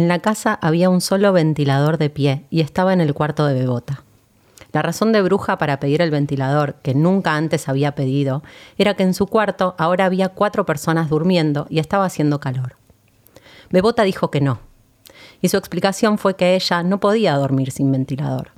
[0.00, 3.52] En la casa había un solo ventilador de pie y estaba en el cuarto de
[3.52, 4.02] Bebota.
[4.72, 8.42] La razón de Bruja para pedir el ventilador, que nunca antes había pedido,
[8.78, 12.76] era que en su cuarto ahora había cuatro personas durmiendo y estaba haciendo calor.
[13.68, 14.60] Bebota dijo que no,
[15.42, 18.52] y su explicación fue que ella no podía dormir sin ventilador.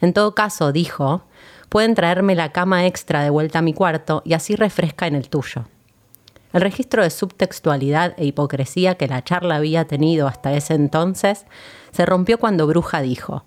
[0.00, 1.24] En todo caso, dijo,
[1.68, 5.30] pueden traerme la cama extra de vuelta a mi cuarto y así refresca en el
[5.30, 5.64] tuyo.
[6.56, 11.44] El registro de subtextualidad e hipocresía que la charla había tenido hasta ese entonces
[11.92, 13.44] se rompió cuando Bruja dijo,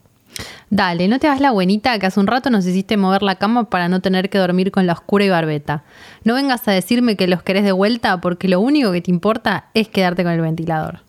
[0.69, 3.67] Dale, no te hagas la buenita que hace un rato nos hiciste mover la cama
[3.67, 5.81] para no tener que dormir con la oscura y barbeta.
[6.23, 9.69] No vengas a decirme que los querés de vuelta porque lo único que te importa
[9.73, 10.99] es quedarte con el ventilador.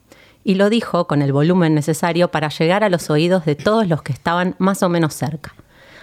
[0.42, 4.00] Y lo dijo con el volumen necesario para llegar a los oídos de todos los
[4.00, 5.52] que estaban más o menos cerca.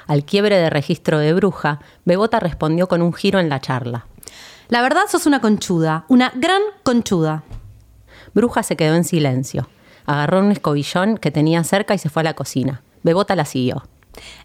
[0.05, 4.05] Al quiebre de registro de bruja, Bebota respondió con un giro en la charla.
[4.69, 7.43] La verdad sos una conchuda, una gran conchuda.
[8.33, 9.69] Bruja se quedó en silencio.
[10.05, 12.81] Agarró un escobillón que tenía cerca y se fue a la cocina.
[13.01, 13.83] Bebota la siguió.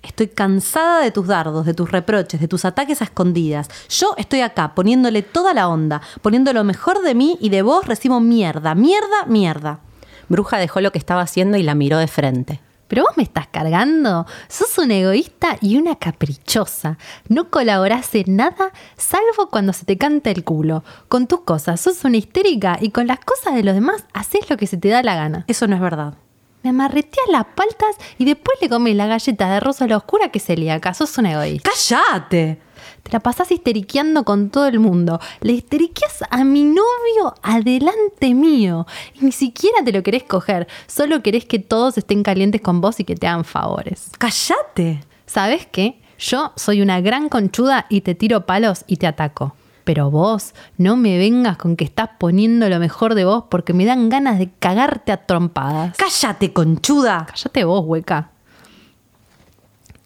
[0.02, 3.68] Estoy cansada de tus dardos, de tus reproches, de tus ataques a escondidas.
[3.88, 7.86] Yo estoy acá poniéndole toda la onda, poniendo lo mejor de mí y de vos
[7.86, 9.80] recibo mierda, mierda, mierda.
[10.28, 12.60] Bruja dejó lo que estaba haciendo y la miró de frente.
[12.92, 14.26] Pero vos me estás cargando.
[14.48, 16.98] Sos una egoísta y una caprichosa.
[17.26, 20.84] No colaborás en nada salvo cuando se te canta el culo.
[21.08, 24.58] Con tus cosas sos una histérica y con las cosas de los demás haces lo
[24.58, 25.46] que se te da la gana.
[25.48, 26.16] Eso no es verdad.
[26.62, 30.28] Me amarreteas las paltas y después le comes la galleta de rosa a la oscura
[30.28, 31.70] que se le Sos una egoísta.
[31.70, 32.60] ¡Cállate!
[33.02, 35.20] Te la pasás histeriqueando con todo el mundo.
[35.40, 38.86] Le histeriqueas a mi novio adelante mío.
[39.14, 40.68] Y ni siquiera te lo querés coger.
[40.86, 44.10] Solo querés que todos estén calientes con vos y que te hagan favores.
[44.18, 45.02] ¡Cállate!
[45.26, 46.00] ¿Sabes qué?
[46.18, 49.56] Yo soy una gran conchuda y te tiro palos y te ataco.
[49.84, 53.84] Pero vos no me vengas con que estás poniendo lo mejor de vos porque me
[53.84, 55.96] dan ganas de cagarte a trompadas.
[55.96, 57.26] Cállate, conchuda.
[57.28, 58.31] Cállate vos, hueca.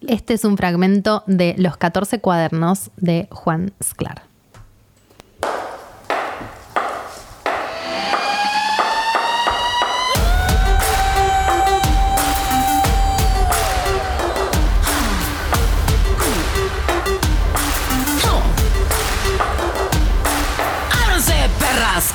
[0.01, 4.26] Este es un fragmento de Los 14 cuadernos de Juan Sclar.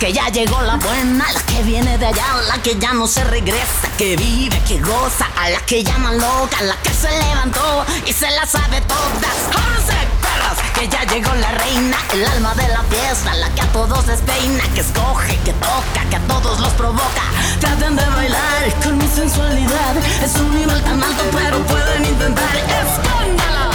[0.02, 3.22] Que ya llegó la buena, la que viene de allá, la que ya no se
[3.22, 8.12] regresa, que vive, que goza, a la que llaman loca, la que se levantó y
[8.12, 9.36] se la sabe todas.
[9.54, 10.58] ¡Jódense, perras!
[10.74, 14.64] Que ya llegó la reina, el alma de la fiesta, la que a todos despeina,
[14.74, 17.22] que escoge, que toca, que a todos los provoca.
[17.60, 22.56] Traten de bailar con mi sensualidad, es un nivel tan alto, pero pueden intentar.
[22.56, 23.70] ¡Escándala!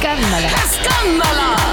[0.00, 1.56] ¡Escándala!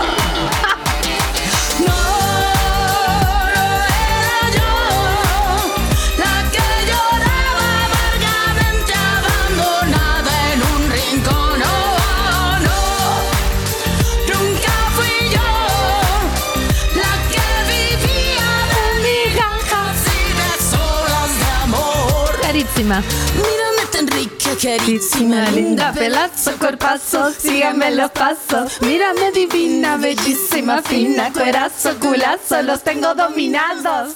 [22.86, 23.04] ¡Escándala!
[23.36, 28.80] Mírame tan rica, carísima, linda, pelazo, cuerpazo, síganme los pasos.
[28.82, 34.16] Mírame divina, bellísima, fina, cuerazo, culazo, los tengo dominados.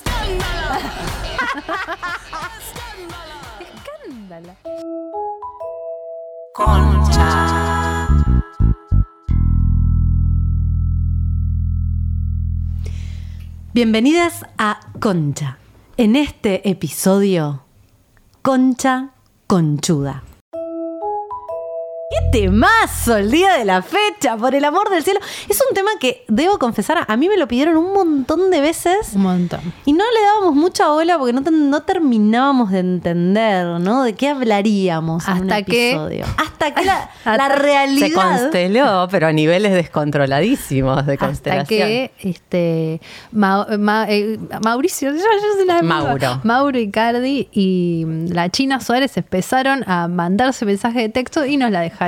[3.59, 4.55] Escándala.
[6.53, 8.07] Concha.
[13.73, 15.57] Bienvenidas a Concha.
[15.97, 17.63] En este episodio
[18.49, 19.11] Concha
[19.45, 20.28] Conchuda.
[22.11, 24.35] ¡Qué temazo el día de la fecha!
[24.35, 25.19] Por el amor del cielo.
[25.47, 29.11] Es un tema que, debo confesar, a mí me lo pidieron un montón de veces.
[29.13, 29.59] Un montón.
[29.85, 34.01] Y no le dábamos mucha bola porque no, no terminábamos de entender, ¿no?
[34.01, 36.25] De qué hablaríamos Hasta en un que- episodio.
[36.37, 38.07] Hasta que la, la realidad...
[38.07, 41.67] Se consteló, pero a niveles descontroladísimos de Hasta constelación.
[41.87, 46.41] que este Ma- Ma- eh, Mauricio, yo, yo soy la Mauro.
[46.43, 51.69] Mauro Icardi y mm, la China Suárez empezaron a mandarse mensajes de texto y nos
[51.69, 51.98] la dejaron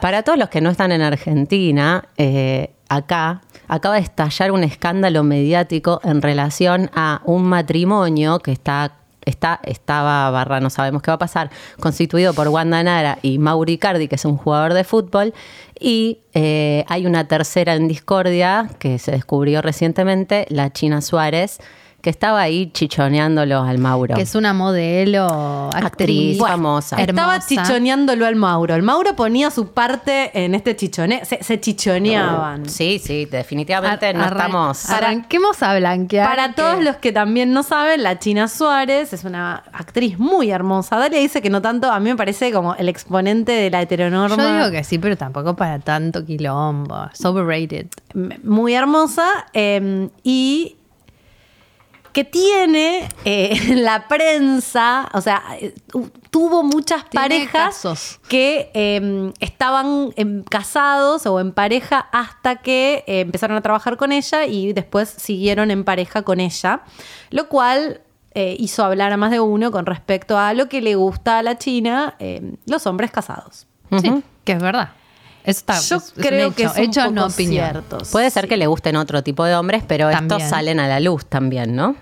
[0.00, 5.22] Para todos los que no están en Argentina, eh, acá acaba de estallar un escándalo
[5.22, 11.14] mediático en relación a un matrimonio que está, está, estaba, barra, no sabemos qué va
[11.14, 11.50] a pasar,
[11.80, 15.32] constituido por Wanda Nara y Mauri Icardi, que es un jugador de fútbol,
[15.80, 21.60] y eh, hay una tercera en discordia que se descubrió recientemente, la China Suárez,
[22.02, 24.16] que estaba ahí chichoneándolo al Mauro.
[24.16, 26.96] Que es una modelo, actriz, Actriz, famosa.
[27.00, 27.48] Estaba hermosa.
[27.48, 28.74] chichoneándolo al Mauro.
[28.74, 31.24] El Mauro ponía su parte en este chichone.
[31.24, 32.68] Se, se chichoneaban.
[32.68, 34.90] Sí, sí, definitivamente Ar- no arran- estamos...
[34.90, 36.28] Arranquemos a blanquear.
[36.28, 40.50] Para que- todos los que también no saben, la China Suárez es una actriz muy
[40.50, 40.98] hermosa.
[40.98, 44.36] Dalia dice que no tanto, a mí me parece como el exponente de la heteronorma.
[44.36, 47.06] Yo digo que sí, pero tampoco para tanto quilombo.
[47.14, 47.86] Es overrated.
[48.14, 50.76] m- muy hermosa eh, y
[52.12, 58.20] que tiene eh, la prensa, o sea, eh, tu- tuvo muchas Tiene parejas casos.
[58.28, 64.12] que eh, estaban em, casados o en pareja hasta que eh, empezaron a trabajar con
[64.12, 66.82] ella y después siguieron en pareja con ella,
[67.30, 68.00] lo cual
[68.34, 71.42] eh, hizo hablar a más de uno con respecto a lo que le gusta a
[71.42, 73.66] la China, eh, los hombres casados.
[74.00, 74.92] Sí, que es verdad.
[75.44, 76.56] Eso está, Yo es- es un creo hecho.
[76.56, 77.70] que es un poco no opinión.
[77.70, 77.98] cierto.
[78.12, 81.26] Puede ser que le gusten otro tipo de hombres, pero estos salen a la luz
[81.26, 81.96] también, ¿no?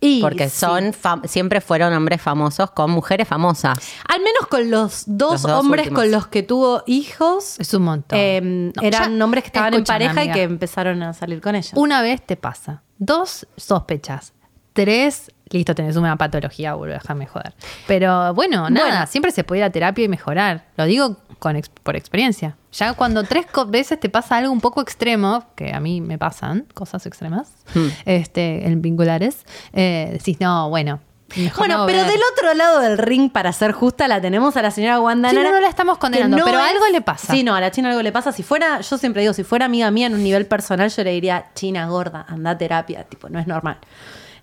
[0.00, 0.58] Y Porque sí.
[0.58, 3.78] son fam- siempre fueron hombres famosos con mujeres famosas.
[4.06, 6.02] Al menos con los dos, Los dos hombres últimos.
[6.02, 7.58] con los que tuvo hijos.
[7.58, 8.18] Es un montón.
[8.20, 10.34] eh, No, eran ya- hombres que estaban en pareja amiga.
[10.34, 11.70] y que empezaron a salir con ella.
[11.74, 12.82] Una vez te pasa.
[12.98, 14.34] Dos, sospechas.
[14.74, 17.54] Tres, listo, tenés una patología, boludo, déjame joder.
[17.86, 19.06] Pero bueno, nada, Bueno.
[19.06, 20.64] siempre se puede ir a terapia y mejorar.
[20.76, 22.56] Lo digo con ex- por experiencia.
[22.72, 26.66] Ya cuando tres veces te pasa algo un poco extremo, que a mí me pasan
[26.74, 27.86] cosas extremas, Hmm.
[28.04, 31.00] este, en vinculares, eh, decís, no, bueno.
[31.36, 32.08] mejor Bueno, no pero ver".
[32.12, 35.36] del otro lado del ring, para ser justa, la tenemos a la señora Wanda Sí,
[35.36, 37.32] Nara, no la estamos condenando, pero algo le pasa.
[37.32, 38.30] Sí, no, a la China algo le pasa.
[38.30, 41.10] Si fuera, yo siempre digo, si fuera amiga mía en un nivel personal, yo le
[41.12, 43.78] diría, China gorda, anda a terapia, tipo, no es normal.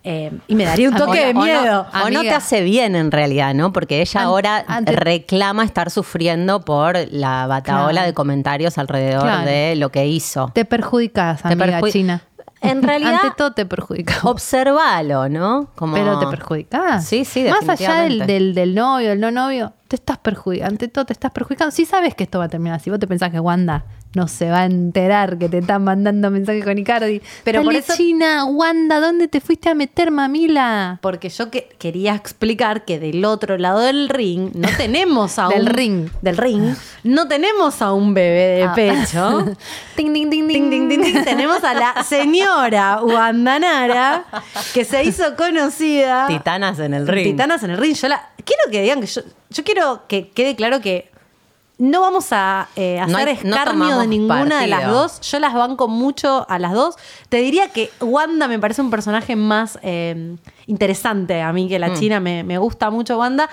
[0.04, 1.86] Eh, y me daría un toque O de no- miedo.
[2.06, 3.72] O no, te hace bien en realidad, ¿no?
[3.72, 8.08] Porque ella An- ahora reclama estar sufriendo por la bataola Claro.
[8.08, 9.46] de comentarios alrededor Claro.
[9.46, 10.50] de lo que hizo.
[10.54, 12.22] Te perjudicas, Te amiga perju- china.
[12.62, 14.24] En realidad- Ante todo te perjudicas.
[14.26, 15.68] Observalo, ¿no?
[15.76, 15.94] Como...
[15.96, 17.06] Pero te perjudicas.
[17.06, 20.72] Sí, sí, Más allá del, del, del novio, del no novio, te estás perjudicando.
[20.72, 21.70] Ante todo te estás perjudicando.
[21.76, 22.80] Si sabes que esto va a terminar.
[22.80, 23.84] Si vos te pensás que Wanda
[24.16, 27.22] no se va a enterar que te están mandando mensajes con Icardi.
[27.44, 31.00] Pero por eso- China, Wanda, ¿dónde te fuiste a meter, mamila?
[31.02, 35.62] Porque yo que- quería explicar que del otro lado del ring no tenemos a Del
[35.62, 36.10] un ring.
[36.22, 36.74] del ring
[37.04, 38.74] no tenemos a un bebé de Ah.
[38.76, 39.46] pecho.
[39.98, 41.24] Ting, ting, ting, Ting, ting, ting, ting.
[41.24, 44.26] Tenemos a la señora Wanda Nara
[44.74, 46.28] que se hizo conocida.
[46.28, 47.24] Titanas en el ring.
[47.32, 47.94] Titanas en el ring.
[47.96, 51.12] Yo la, quiero que digan que yo, yo quiero que quede claro que
[51.78, 55.20] no vamos a eh, No hacer no escarnio de ninguna de las dos.
[55.22, 56.96] Yo las banco mucho a las dos.
[57.28, 60.36] Te diría que Wanda me parece un personaje más eh,
[60.68, 62.00] interesante a mí que la Mm.
[62.00, 62.20] China.
[62.20, 63.50] Me, me gusta mucho Wanda.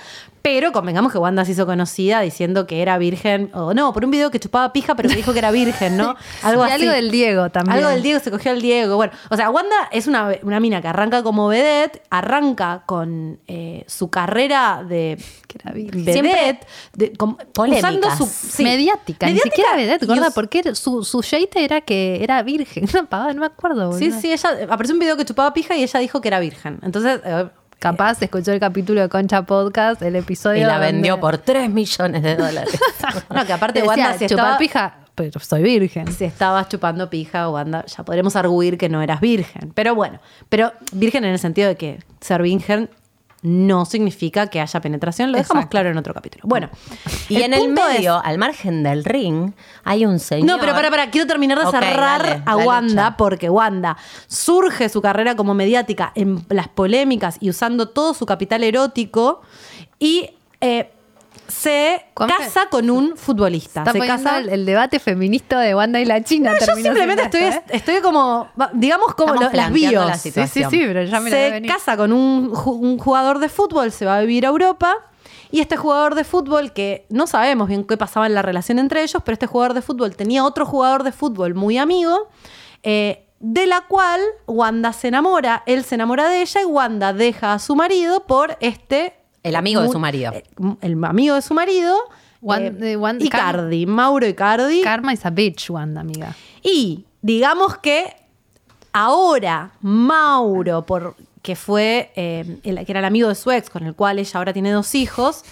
[0.50, 4.10] Pero convengamos que Wanda se hizo conocida diciendo que era virgen, o no, por un
[4.10, 6.16] video que chupaba pija, pero que dijo que era virgen, ¿no?
[6.42, 6.82] Algo Y así.
[6.82, 7.76] algo del Diego también.
[7.76, 8.96] Algo del Diego, se cogió al Diego.
[8.96, 13.84] Bueno, o sea, Wanda es una, una mina que arranca como vedette, arranca con eh,
[13.86, 16.22] su carrera de Que era virgen.
[16.22, 17.12] vedette, de,
[17.58, 22.24] usando su sí, mediática, ni mediática siquiera vedette, gorda, porque su, su shade era que
[22.24, 22.86] era virgen.
[23.08, 23.92] No me acuerdo.
[23.92, 24.20] Sí, boludo.
[24.22, 26.78] sí, ella apareció un video que chupaba pija y ella dijo que era virgen.
[26.82, 27.48] Entonces, eh,
[27.78, 30.62] Capaz escuchó el capítulo de Concha Podcast, el episodio.
[30.62, 32.76] Y la donde vendió por 3 millones de dólares.
[33.32, 36.12] no, que aparte decía, Wanda si chupar estaba, pija, pero soy virgen.
[36.12, 39.72] si estabas chupando pija, Wanda, ya podremos arguir que no eras virgen.
[39.76, 42.90] Pero bueno, pero virgen en el sentido de que ser virgen
[43.42, 45.30] no significa que haya penetración.
[45.30, 45.70] Lo dejamos Exacto.
[45.70, 46.42] claro en otro capítulo.
[46.46, 46.70] Bueno,
[47.28, 49.52] Y en el punto es- medio, al margen del ring,
[49.84, 50.46] hay un señor.
[50.46, 53.16] No, pero para, para, quiero terminar de cerrar dale, a Wanda, lucha.
[53.16, 53.96] porque Wanda
[54.26, 59.42] surge su carrera como mediática en las polémicas y usando todo su capital erótico
[59.98, 60.30] y
[60.60, 60.90] eh,
[61.48, 63.80] se ¿Cómo casa con un futbolista.
[63.80, 64.38] Está se casa.
[64.38, 66.52] el, el debate feminista de Wanda y la China.
[66.52, 67.64] No, yo simplemente estoy, esto, ¿eh?
[67.70, 70.06] estoy como, digamos, como lo- las bios.
[70.06, 73.90] la Sí, sí, sí, pero ya me la se casa con un jugador de fútbol,
[73.92, 74.94] se va a vivir a Europa.
[75.50, 79.02] Y este jugador de fútbol, que no sabemos bien qué pasaba en la relación entre
[79.02, 82.28] ellos, pero este jugador de fútbol tenía otro jugador de fútbol muy amigo,
[82.82, 87.54] eh, de la cual Wanda se enamora, él se enamora de ella y Wanda deja
[87.54, 89.14] a su marido por este...
[89.48, 90.32] El amigo de su marido.
[90.32, 90.44] eh,
[90.80, 91.96] el amigo de su marido,
[92.40, 94.82] Wan- eh, eh, Wan- Icardi, Mauro Icardi.
[94.82, 96.34] Karma is a bitch, Wanda, amiga.
[96.62, 98.14] Y digamos que
[98.92, 103.84] ahora Mauro, por, que fue eh, el, que era el amigo de su ex, con
[103.84, 105.44] el cual ella ahora tiene dos hijos,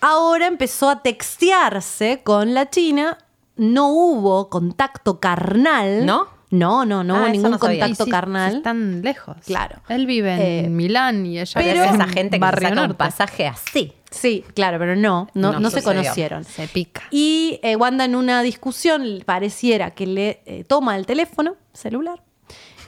[0.00, 3.18] ahora empezó a textearse con la China.
[3.56, 6.04] No hubo contacto carnal.
[6.06, 6.26] ¿No?
[6.54, 8.56] No, no, no Ah, hubo eso ningún no contacto carnal.
[8.56, 9.36] Están lejos.
[9.44, 9.80] Claro.
[9.88, 12.94] Él vive en Eh, Milán y ella Pero vive en esa gente que saca un
[12.94, 13.92] pasaje así.
[14.10, 16.44] Sí, claro, pero no, no, No no se conocieron.
[16.44, 17.02] Se pica.
[17.10, 22.22] Y eh, Wanda en una discusión pareciera que le eh, toma el teléfono celular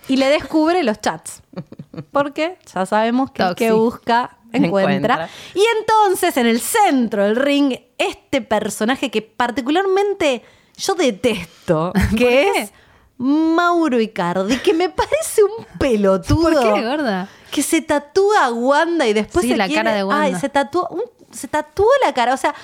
[0.06, 1.42] y le descubre los chats.
[2.12, 4.94] Porque ya sabemos que el que busca encuentra.
[4.94, 5.28] Encuentra.
[5.54, 10.42] Y entonces, en el centro del ring, este personaje que particularmente
[10.76, 12.72] yo detesto, que es
[13.18, 16.42] Mauro Icardi, que me parece un pelotudo.
[16.62, 17.28] ¿Por qué, gorda?
[17.50, 20.24] Que se tatúa a Wanda y después Sí, se la quiere- cara de Wanda.
[20.24, 22.34] Ay, se tatuó, un- se tatuó la cara.
[22.34, 22.54] O sea,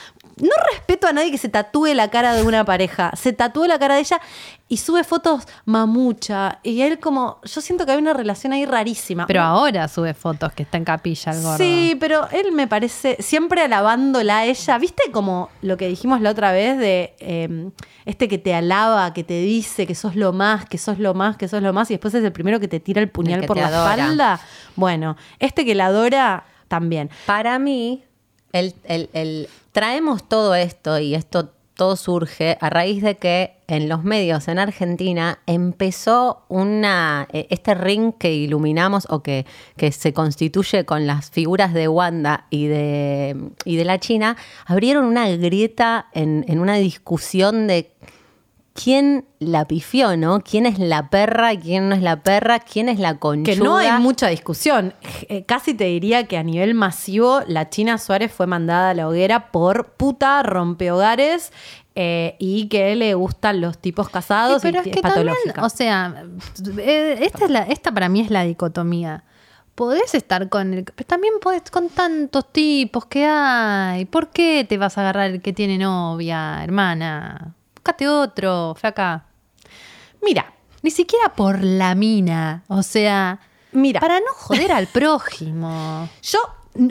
[0.40, 3.12] no respeto a nadie que se tatúe la cara de una pareja.
[3.16, 4.20] Se tatuó la cara de ella
[4.68, 6.58] y sube fotos mamucha.
[6.62, 9.26] Y él como, yo siento que hay una relación ahí rarísima.
[9.26, 11.58] Pero ahora sube fotos que está en capilla el gordo.
[11.58, 14.78] Sí, pero él me parece, siempre alabándola a ella.
[14.78, 17.70] ¿Viste como lo que dijimos la otra vez de eh,
[18.06, 21.36] este que te alaba, que te dice que sos lo más, que sos lo más,
[21.36, 23.56] que sos lo más, y después es el primero que te tira el puñal por
[23.56, 23.92] la adora.
[23.94, 24.40] espalda?
[24.76, 27.10] Bueno, este que la adora también.
[27.26, 28.04] Para mí,
[28.52, 33.88] el, el- el- traemos todo esto y esto todo surge a raíz de que en
[33.88, 40.12] los medios en Argentina empezó una eh, este ring que iluminamos o que, que se
[40.12, 44.36] constituye con las figuras de Wanda y de, y de la China,
[44.66, 47.90] abrieron una grieta en, en una discusión de
[48.74, 50.40] quién la pifió, ¿no?
[50.40, 51.54] ¿Quién es la perra?
[51.56, 52.60] ¿Quién no es la perra?
[52.60, 53.54] ¿Quién es la conchuda?
[53.54, 54.94] Que no hay mucha discusión.
[55.28, 59.08] Eh, casi te diría que a nivel masivo la China Suárez fue mandada a la
[59.08, 61.52] hoguera por puta, rompehogares
[61.94, 65.68] eh, y que le gustan los tipos casados Sí, pero y es que también, o
[65.68, 66.24] sea,
[66.78, 69.24] eh, esta, es la, esta para mí es la dicotomía.
[69.74, 70.84] Podés estar con el.
[70.84, 74.04] Pero también podés con tantos tipos que hay.
[74.04, 77.54] ¿Por qué te vas a agarrar el que tiene novia, hermana?
[77.84, 79.24] Búscate otro, flaca.
[80.22, 82.62] Mira, Ni siquiera por la mina.
[82.68, 83.40] O sea,
[83.72, 83.98] mira.
[84.00, 86.08] para no joder al prójimo.
[86.22, 86.38] Yo,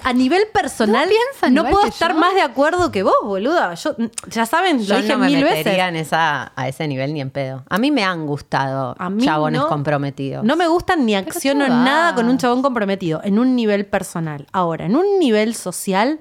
[0.03, 1.07] a nivel personal,
[1.49, 2.19] No no puedo estar yo.
[2.19, 3.73] más de acuerdo que vos, boluda.
[3.75, 3.95] Yo,
[4.27, 5.89] ya saben, Yo lo dije no me mil metería veces.
[5.89, 7.63] en esa, a ese nivel ni en pedo.
[7.69, 10.43] A mí me han gustado A mí chabones no- comprometidos.
[10.43, 14.45] No me gustan ni acciono nada con un chabón comprometido, en un nivel personal.
[14.51, 16.19] Ahora, en un nivel social,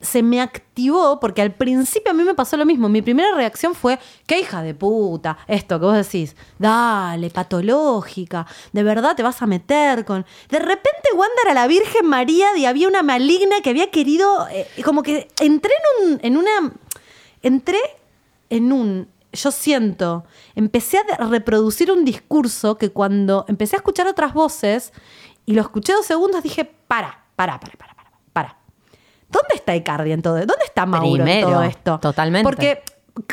[0.00, 2.88] se me activó, porque al principio a mí me pasó lo mismo.
[2.88, 8.82] Mi primera reacción fue, qué hija de puta, esto que vos decís, dale, patológica, de
[8.82, 10.24] verdad te vas a meter con...
[10.48, 14.66] De repente Wanda era la Virgen María y había una maligna que había querido, eh,
[14.84, 16.72] como que entré en, un, en una...
[17.42, 17.78] Entré
[18.48, 19.08] en un...
[19.32, 20.24] Yo siento,
[20.56, 24.92] empecé a reproducir un discurso que cuando empecé a escuchar otras voces
[25.46, 27.89] y lo escuché dos segundos dije, para, para, para, para.
[29.30, 30.52] ¿Dónde está Icardi en todo esto?
[30.52, 31.98] ¿Dónde está Mauro Primero, en todo esto?
[32.00, 32.44] totalmente.
[32.44, 32.82] Porque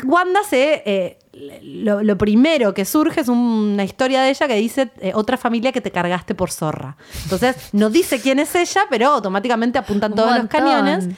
[0.04, 0.82] Wanda se...
[0.84, 1.18] eh,
[1.62, 5.70] lo, lo primero que surge es una historia de ella que dice eh, otra familia
[5.70, 6.96] que te cargaste por zorra.
[7.22, 11.08] Entonces, no dice quién es ella, pero automáticamente apuntan Un todos los cañones.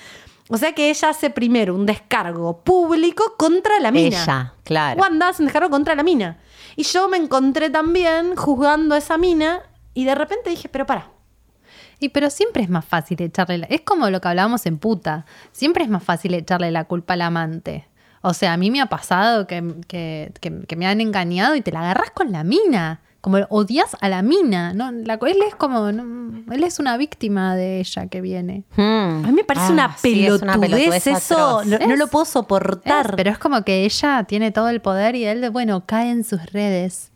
[0.51, 4.23] O sea que ella hace primero un descargo público contra la mina.
[4.23, 5.01] Ella, claro.
[5.01, 6.39] Wanda hace un descargo contra la mina.
[6.77, 9.63] Y yo me encontré también juzgando a esa mina
[9.95, 11.09] y de repente dije, pero para.
[12.01, 13.67] Y pero siempre es más fácil echarle la...
[13.67, 15.27] Es como lo que hablábamos en puta.
[15.53, 17.87] Siempre es más fácil echarle la culpa al amante.
[18.23, 21.61] O sea, a mí me ha pasado que, que- que- que me han engañado y
[21.61, 23.01] te la agarras con la mina.
[23.23, 24.73] Como odias a la mina.
[24.73, 24.91] ¿no?
[24.93, 25.93] La- él es como...
[25.93, 28.65] no, él es una víctima de ella que viene.
[28.77, 29.25] Hmm.
[29.25, 31.63] A mí me parece Ah, una sí, es pelotudez, una pelotudez eso.
[31.65, 33.07] No, no Es- lo puedo soportar.
[33.11, 36.25] Es, pero es como que ella tiene todo el poder y él, bueno, cae en
[36.25, 37.13] sus redes.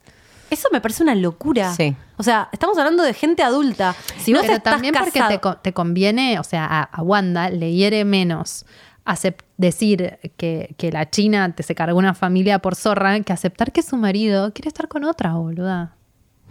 [0.55, 1.73] Eso me parece una locura.
[1.75, 1.95] Sí.
[2.17, 3.95] O sea, estamos hablando de gente adulta.
[4.19, 7.51] Si vos pero estás también porque te, co- te conviene, o sea, a, a Wanda
[7.51, 8.65] le hiere menos
[9.59, 13.83] decir que, que la China te se cargó una familia por zorra que aceptar que
[13.83, 15.95] su marido quiere estar con otra, boluda.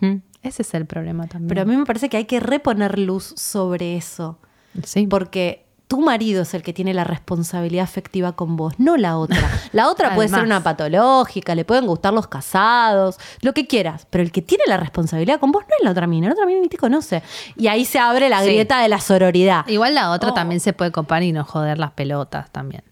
[0.01, 0.17] Hmm.
[0.43, 1.48] Ese es el problema también.
[1.48, 4.38] Pero a mí me parece que hay que reponer luz sobre eso.
[4.83, 5.07] sí.
[5.07, 9.38] Porque tu marido es el que tiene la responsabilidad afectiva con vos, no la otra.
[9.73, 14.07] La otra puede ser una patológica, le pueden gustar los casados, lo que quieras.
[14.09, 16.27] Pero el que tiene la responsabilidad con vos no es la otra mina.
[16.29, 17.21] La otra mina ni te conoce.
[17.57, 18.45] Y ahí se abre la Sí.
[18.47, 19.67] grieta de la sororidad.
[19.67, 20.33] Igual la otra Oh.
[20.33, 22.83] también se puede copar y no joder las pelotas también.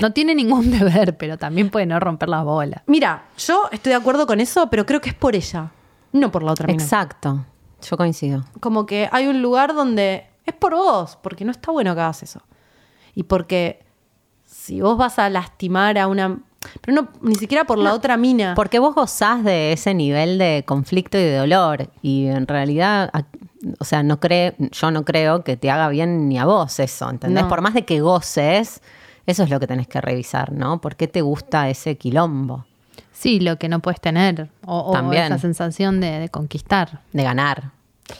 [0.00, 2.82] No tiene ningún deber, pero también puede no romper las bolas.
[2.86, 5.70] Mira, yo estoy de acuerdo con eso, pero creo que es por ella,
[6.12, 6.80] no por la otra mina.
[6.80, 7.44] Exacto.
[7.82, 8.44] Yo coincido.
[8.60, 12.22] Como que hay un lugar donde es por vos, porque no está bueno que hagas
[12.22, 12.40] eso.
[13.14, 13.84] Y porque
[14.44, 16.38] si vos vas a lastimar a una...
[16.80, 18.54] Pero no, ni siquiera por la otra mina.
[18.56, 21.90] Porque vos gozás de ese nivel de conflicto y de dolor.
[22.02, 23.10] Y en realidad,
[23.78, 27.08] o sea, no cree, yo no creo que te haga bien ni a vos eso,
[27.08, 27.44] ¿entendés?
[27.44, 27.48] No.
[27.48, 28.82] Por más de que goces,
[29.26, 30.80] eso es lo que tenés que revisar, ¿no?
[30.80, 32.64] ¿Por qué te gusta ese quilombo
[33.12, 34.50] Sí, lo que no puedes tener.
[34.66, 37.00] O, o esa sensación de, de conquistar.
[37.12, 37.70] de ganar?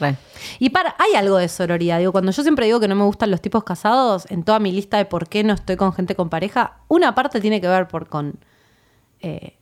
[0.01, 0.17] Re.
[0.59, 1.99] Y para, hay algo de sororidad.
[1.99, 4.73] Digo, cuando yo siempre digo que no me gustan los tipos casados, en toda mi
[4.73, 7.87] lista de por qué no estoy con gente con pareja, una parte tiene que ver
[7.89, 8.39] por con.
[9.21, 9.57] eh,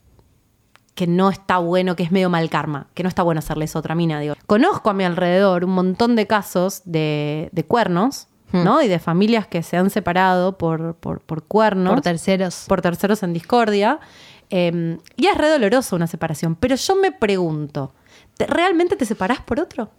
[0.95, 3.78] que no está bueno, que es medio mal karma, que no está bueno hacerle eso
[3.78, 4.21] a otra mina.
[4.21, 8.81] Digo, conozco a mi alrededor un montón de casos de, de cuernos, ¿no?
[8.81, 12.66] Y de familias que se han separado por, por, por cuernos Por terceros.
[12.69, 13.99] por terceros en discordia.
[14.50, 16.54] Eh, y es re doloroso una separación.
[16.54, 17.93] Pero yo me pregunto,
[18.37, 19.90] ¿te- ¿realmente te separás por otro?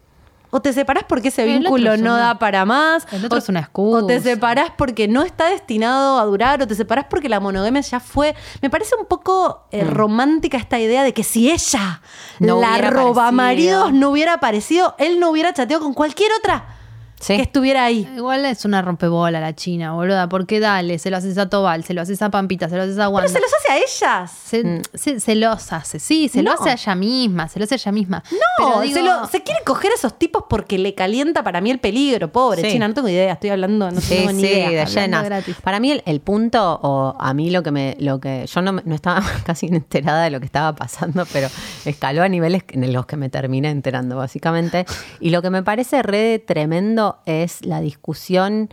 [0.51, 3.05] ¿O te separás porque ese El vínculo no una- da para más?
[3.11, 4.03] el otro o, es una excusa.
[4.03, 6.61] ¿O te separás porque no está destinado a durar?
[6.61, 8.35] ¿O te separás porque la monogamia ya fue?
[8.61, 12.01] Me parece un poco eh, romántica esta idea de que si ella,
[12.39, 12.45] Mm.
[12.47, 16.74] No la roba maridos, no hubiera aparecido, él no hubiera chateado con cualquier otra
[17.19, 17.37] Sí.
[17.37, 18.07] que estuviera ahí.
[18.17, 20.27] Igual es una rompebola la China, boluda.
[20.29, 22.99] Porque dale, se lo haces a Tobal, se lo haces a Pampita, se lo haces
[22.99, 23.29] a Wanda.
[23.31, 23.77] Pero se los hace a
[24.17, 24.31] ellas.
[24.31, 26.59] Se, se- se los hace, sí, se lo No.
[26.59, 28.23] hace a ella misma, se lo hace a ella misma.
[28.31, 31.61] No, Pero digo, se, lo- se quiere coger a esos tipos porque le calienta para
[31.61, 32.71] mí el peligro, pobre Sí.
[32.73, 34.69] China, no tengo idea, estoy hablando, no Sí, tengo ni idea.
[34.69, 35.45] de llenas.
[35.63, 38.73] Para mí el, el punto, o a mí lo que me, lo que yo no,
[38.73, 41.47] no estaba casi enterada de lo que estaba pasando, pero
[41.85, 44.85] escaló a niveles en los que me terminé enterando, básicamente.
[45.19, 48.69] Y lo que me parece re tremendo es la discusión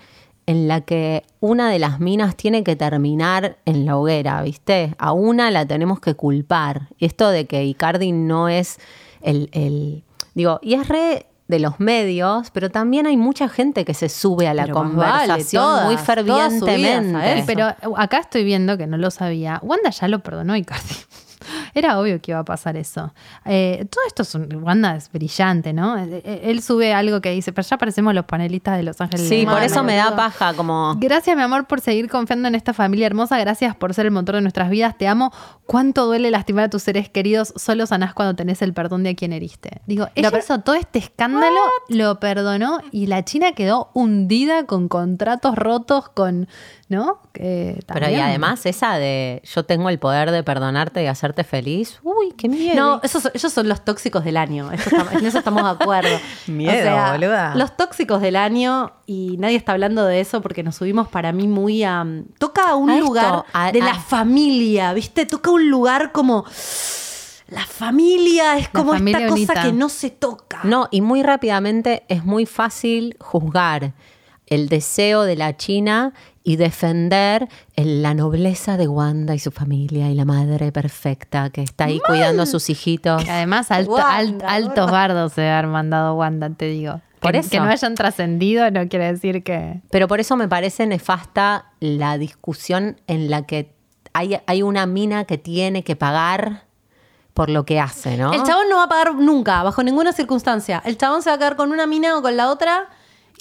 [0.46, 4.94] en la que una de las minas tiene que terminar en la hoguera, ¿viste?
[4.98, 6.88] A una la tenemos que culpar.
[6.98, 8.78] Y esto de que Icardi no es
[9.20, 10.02] el, el-
[10.34, 14.48] digo, y es re de los medios, pero también hay mucha gente que se sube
[14.48, 17.44] a la Pero más vale, conversación todas, muy todas subidas a fervientemente.
[17.46, 19.60] Pero acá estoy viendo que no lo sabía.
[19.62, 20.94] Wanda ya lo perdonó a Icardi.
[21.74, 23.12] Era obvio que iba a pasar eso.
[23.44, 25.98] Eh, todo esto es un, Wanda es brillante, ¿no?
[25.98, 29.28] Eh, eh, Él sube algo que dice, pero ya parecemos los panelistas de Los Ángeles.
[29.28, 30.94] Sí, por eso me da paja como...
[30.98, 33.38] Gracias, mi amor, por seguir confiando en esta familia hermosa.
[33.38, 34.96] Gracias por ser el motor de nuestras vidas.
[34.98, 35.32] Te amo.
[35.66, 37.54] ¿Cuánto duele lastimar a tus seres queridos?
[37.56, 39.80] Solo sanás cuando tenés el perdón de a quien heriste.
[39.86, 45.56] Digo, ella hizo todo este escándalo, lo perdonó y la China quedó hundida con contratos
[45.56, 46.48] rotos, con.
[46.88, 47.22] ¿No?
[47.32, 51.61] Pero y además esa de yo tengo el poder de perdonarte y hacerte feliz.
[52.02, 52.74] Uy, qué miedo.
[52.74, 54.70] No, esos, ellos son los tóxicos del año.
[54.72, 56.18] Estamos- en eso estamos de acuerdo.
[56.46, 57.54] Miedo, boluda.
[57.54, 61.48] Los tóxicos del año, y nadie está hablando de eso porque nos subimos para mí
[61.48, 62.04] muy a.
[62.38, 65.26] toca a un A esto, lugar a- de a- la familia, ¿viste?
[65.26, 66.44] Toca un lugar como.
[67.48, 70.60] La familia es La como esta cosa que no se toca.
[70.64, 73.92] No, y muy rápidamente es muy fácil juzgar
[74.54, 76.12] el deseo de la China
[76.44, 81.62] y defender el- la nobleza de Wanda y su familia y la madre perfecta que
[81.62, 83.24] está ahí cuidando a sus hijitos.
[83.24, 87.00] Que además, alto- Wanda, altos bardos se han mandado Wanda, te digo.
[87.20, 87.50] Por que, eso.
[87.50, 89.80] que no hayan trascendido no quiere decir que.
[89.90, 93.72] Pero por eso me parece nefasta la discusión en la que
[94.12, 96.64] hay, hay una mina que tiene que pagar
[97.32, 98.32] por lo que hace, ¿no?
[98.32, 100.82] El chabón no va a pagar nunca, bajo ninguna circunstancia.
[100.84, 102.88] El chabón se va a quedar con una mina o con la otra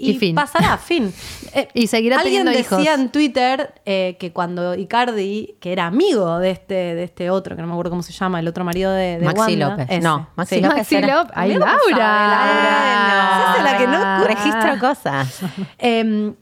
[0.01, 0.35] y, Y fin.
[0.35, 1.13] pasará, fin.
[1.53, 2.99] Eh, Y seguirá Alguien teniendo decía hijos.
[3.01, 7.61] en Twitter eh, que cuando Icardi, que era amigo de este, de este otro, que
[7.61, 9.87] no me acuerdo cómo se llama, el otro marido de, de Maxi Wanda, López.
[9.89, 10.61] ese, No, Maxi sí.
[10.61, 11.31] López Maxi López.
[11.35, 12.05] ¡Ay, Mira cómo Laura!
[12.07, 13.31] sabe, Laura.
[13.35, 15.39] Se hace la que no- Registro cosas.
[15.77, 16.33] Eh,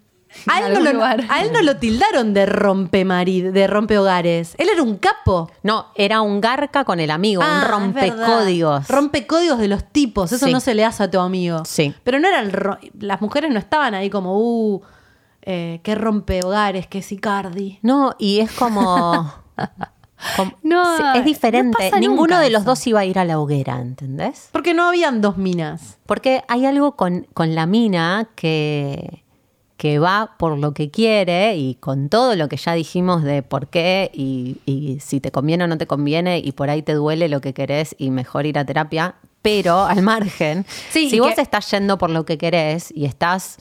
[0.47, 1.23] a, él no lo, lugar.
[1.29, 4.55] a él no lo tildaron de rompe de rompehogares.
[4.57, 5.49] Él era un capo.
[5.63, 8.87] No, era un garca con el amigo, Ah, un es rompecódigos.
[8.87, 10.31] Rompecódigos de los tipos.
[10.31, 10.51] Eso Sí.
[10.53, 11.63] no se le hace a tu amigo.
[11.65, 11.93] Sí.
[12.03, 12.51] Pero no era el.
[12.51, 14.81] ro- Las mujeres no estaban ahí como, uh,
[15.41, 17.79] eh, qué rompehogares, qué Sicardi.
[17.81, 19.31] No, y es como.
[20.35, 21.91] como- No, sí, es diferente.
[21.99, 24.49] Ninguno de los dos iba a ir a la hoguera, ¿entendés?
[24.51, 25.97] Porque no habían dos minas.
[26.05, 29.23] Porque hay algo con, con la mina que,
[29.79, 33.67] que va por lo que quiere y con todo lo que ya dijimos de por
[33.67, 37.29] qué y, y si te conviene o no te conviene y por ahí te duele
[37.29, 39.15] lo que querés y mejor ir a terapia.
[39.41, 43.57] Pero al margen, Sí, si vos que- estás yendo por lo que querés y estás,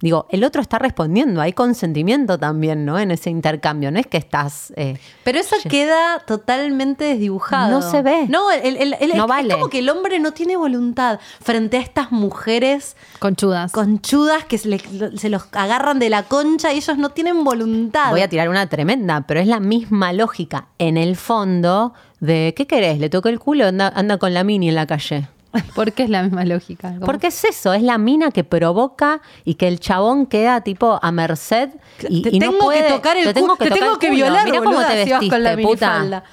[0.00, 2.98] digo, el otro está respondiendo, hay consentimiento también, ¿no?
[2.98, 4.72] En ese intercambio, no es que estás...
[4.76, 7.70] eh, Pero eso queda totalmente desdibujado.
[7.70, 8.26] No se ve.
[8.28, 9.48] No, el- el- el- No es, vale.
[9.48, 13.72] es como que el hombre no tiene voluntad frente a estas mujeres Conchudas.
[13.72, 18.10] conchudas que se, le- se los agarran de la concha y ellos no tienen voluntad.
[18.10, 22.66] Voy a tirar una tremenda, pero es la misma lógica en el fondo de ¿qué
[22.66, 22.98] querés?
[22.98, 23.66] ¿Le toqué el culo?
[23.66, 25.28] Anda, anda con la mini en la calle.
[25.74, 26.94] Porque es la misma lógica.
[27.04, 31.12] Porque es eso, es la mina que provoca y que el chabón queda tipo a
[31.12, 31.70] merced
[32.08, 33.92] y, te y no tengo puede- que tocar el te tengo que, te tocar tengo
[33.94, 34.16] el que culo.
[34.16, 36.24] violar, Mirá cómo boluda, te si vas vestiste, con la puta.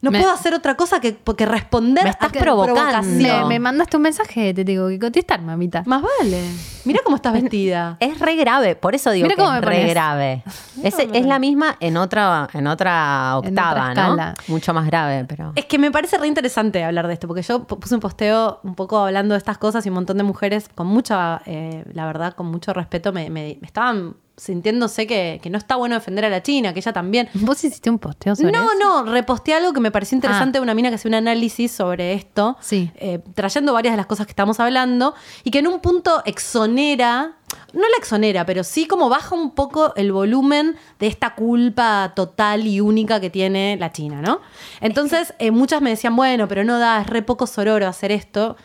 [0.00, 3.02] No Me- puedo hacer otra cosa que, que responder Me estás a provocando.
[3.08, 5.82] me, me mandaste un mensaje, te tengo que contestar, mamita.
[5.86, 6.40] Más vale.
[6.84, 7.96] Mira cómo estás vestida.
[7.98, 10.44] Es re grave, por eso digo Mira que cómo es me re grave.
[10.84, 14.34] Es, es la misma en otra, en otra En otra octava, ¿no?
[14.46, 15.52] Mucho más grave, pero.
[15.56, 18.60] Es que me parece re interesante hablar de esto, porque yo pu- puse un posteo
[18.62, 22.06] un poco hablando de estas cosas y un montón de mujeres con mucha, eh, la
[22.06, 26.30] verdad, con mucho respeto, me- me estaban sintiéndose que, que no está bueno defender a
[26.30, 27.28] la China, que ella también.
[27.34, 28.78] ¿Vos hiciste un posteo sobre No, eso?
[28.80, 32.14] no, reposté algo que me pareció interesante de una mina que hace un análisis sobre
[32.14, 32.90] esto, Sí.
[32.96, 37.32] eh, trayendo varias de las cosas que estamos hablando, y que en un punto exonera,
[37.72, 42.66] no la exonera, pero sí como baja un poco el volumen de esta culpa total
[42.66, 44.40] y única que tiene la China, ¿no?
[44.80, 48.56] Entonces, eh, muchas me decían, bueno, pero no da, es re poco sororo hacer esto.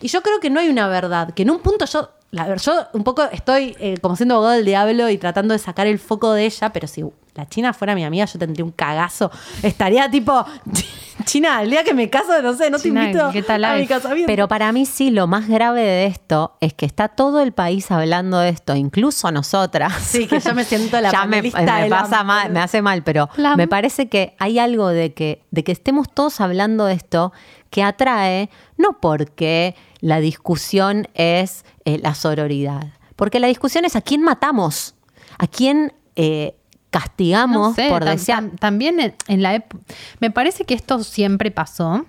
[0.00, 2.60] Y yo creo que no hay una verdad, que en un punto yo, la ver,
[2.60, 5.98] yo un poco estoy eh, como siendo abogado del diablo y tratando de sacar el
[5.98, 7.02] foco de ella, pero si
[7.34, 9.30] la China fuera mi amiga, yo tendría un cagazo.
[9.62, 10.44] Estaría tipo,
[11.24, 13.74] China, el día que me caso, no sé, no China, te invito ¿qué tal a
[13.76, 14.26] mi casamiento.
[14.26, 17.90] Pero para mí sí, lo más grave de esto es que está todo el país
[17.90, 19.92] hablando de esto, incluso nosotras.
[20.02, 22.80] Sí, que yo me siento la ya me, me de la- pasa mal, me hace
[22.82, 26.84] mal, pero La- me parece que hay algo de que, de que estemos todos hablando
[26.86, 27.32] de esto
[27.70, 34.02] que atrae, no porque la discusión es eh, la sororidad, porque la discusión es a
[34.02, 34.94] quién matamos,
[35.38, 36.54] a quién eh,
[36.90, 38.34] castigamos No sé, por tam- decir...
[38.34, 39.82] tam- también en, en la época.
[40.20, 42.04] Me parece que esto siempre pasó.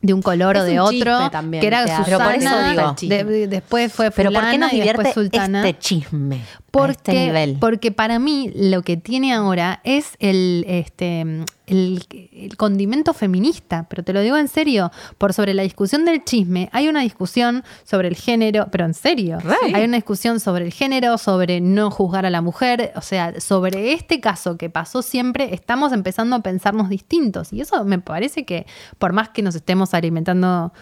[0.00, 1.80] De un color o de otro, también, que era.
[1.82, 2.94] Susana, Pero por eso digo.
[3.00, 7.56] de- de- después fue Pero ¿por qué nos divierte este chisme Porque, este nivel?
[7.58, 11.20] porque para mí lo que tiene ahora es el, este,
[11.66, 16.24] el, el condimento feminista, pero te lo digo en serio, por sobre la discusión del
[16.24, 19.38] chisme, hay una discusión sobre el género, pero en serio,
[19.74, 23.92] hay una discusión sobre el género, sobre no juzgar a la mujer, o sea, sobre
[23.92, 28.66] este caso que pasó siempre, estamos empezando a pensarnos distintos y eso me parece que
[28.98, 30.72] por más que nos estemos alimentando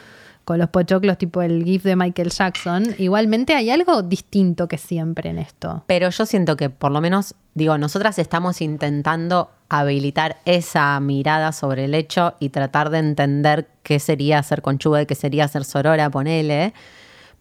[0.47, 5.29] con los pochoclos tipo el GIF de Michael Jackson, igualmente hay algo distinto que siempre
[5.29, 5.83] en esto.
[5.89, 11.87] Pero yo siento que por lo menos, digo, nosotras estamos intentando habilitar esa mirada sobre
[11.87, 16.09] el hecho y tratar de entender qué sería ser conchuga y qué sería ser sorora,
[16.11, 16.73] ponele.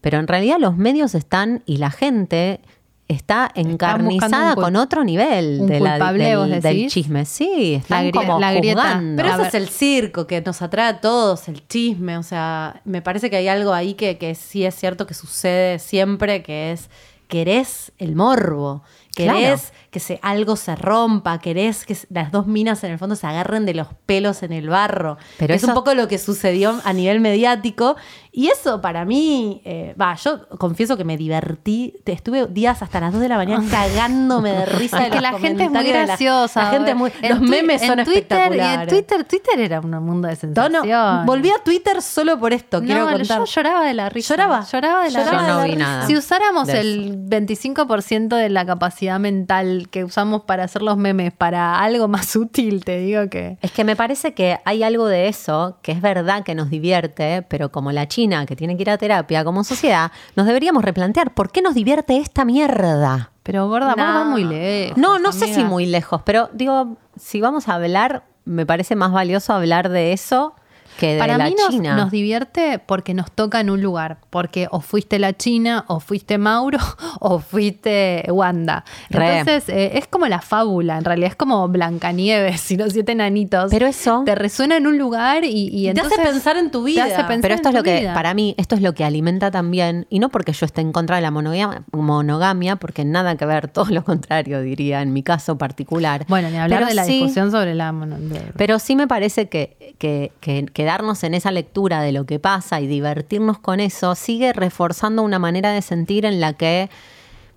[0.00, 2.60] Pero en realidad los medios están y la gente
[3.08, 6.92] está encarnizada con otro nivel un de la- culpable, del, vos del decís.
[6.92, 7.24] chisme.
[7.24, 9.00] Sí, están La como la grieta.
[9.16, 9.46] Pero A ese ver.
[9.48, 12.18] es el circo que nos atrae a todos, el chisme.
[12.18, 15.78] O sea, me parece que hay algo ahí que, que sí es cierto que sucede
[15.78, 16.90] siempre, que es
[17.28, 18.82] querés el morbo.
[19.16, 23.26] Querés que se, algo se rompa, querés que las dos minas en el fondo se
[23.26, 25.16] agarren de los pelos en el barro.
[25.38, 27.96] Pero es un eso- poco lo que sucedió a nivel mediático.
[28.36, 31.94] Y eso para mí, eh, va, yo confieso que me divertí.
[32.04, 34.98] Estuve días hasta las 2 de la mañana cagándome de risa.
[34.98, 36.64] Es de que la gente es muy de la- graciosa.
[36.64, 38.92] La, gente es muy, los memes son Twitter, espectaculares.
[38.92, 40.86] Y en Twitter, Twitter era un mundo de sensación.
[40.86, 43.38] no, volví a Twitter solo por esto, quiero no, contar.
[43.38, 44.34] yo lloraba de la risa.
[44.34, 44.66] ¿Lloraba?
[44.70, 45.48] Lloraba de la Lloraba risa.
[45.48, 46.06] Yo no de vi la nada.
[46.06, 51.32] Si usáramos de el 25% de la capacidad mental que usamos para hacer los memes
[51.32, 53.56] para algo más útil, te digo que.
[53.62, 57.40] Es que me parece que hay algo de eso que es verdad que nos divierte,
[57.48, 61.32] pero como la China que tiene que ir a terapia como sociedad, nos deberíamos replantear
[61.34, 63.30] por qué nos divierte esta mierda.
[63.42, 64.02] Pero gorda, vos No.
[64.04, 64.98] vas muy lejos.
[64.98, 69.12] No, no sé si muy lejos, pero digo, si vamos a hablar, me parece más
[69.12, 70.54] valioso hablar de eso
[70.98, 71.96] que de Para la mí nos, China.
[71.96, 74.18] nos divierte porque nos toca en un lugar.
[74.30, 76.78] Porque o fuiste la China, o fuiste Mauro,
[77.20, 78.84] o fuiste Wanda.
[79.10, 79.38] Re.
[79.40, 81.30] Entonces, eh, es como la fábula, en realidad.
[81.30, 83.70] Es como Blancanieves y los siete enanitos.
[83.70, 86.82] Pero eso- Te resuena en un lugar y, y te entonces hace pensar en tu
[86.84, 87.04] vida.
[87.06, 88.14] Te hace pensar Pero esto es lo que, vida.
[88.14, 91.16] para mí, esto es lo que alimenta también, y no porque yo esté en contra
[91.16, 95.58] de la monogamia, monogamia porque nada que ver, todo lo contrario, diría, en mi caso
[95.58, 96.24] particular.
[96.28, 97.92] Bueno, ni hablar Pero de la sí- discusión sobre la...
[97.92, 102.26] mono- de- Pero sí me parece que, que- que quedarnos en esa lectura de lo
[102.26, 106.90] que pasa y divertirnos con eso sigue reforzando una manera de sentir en la que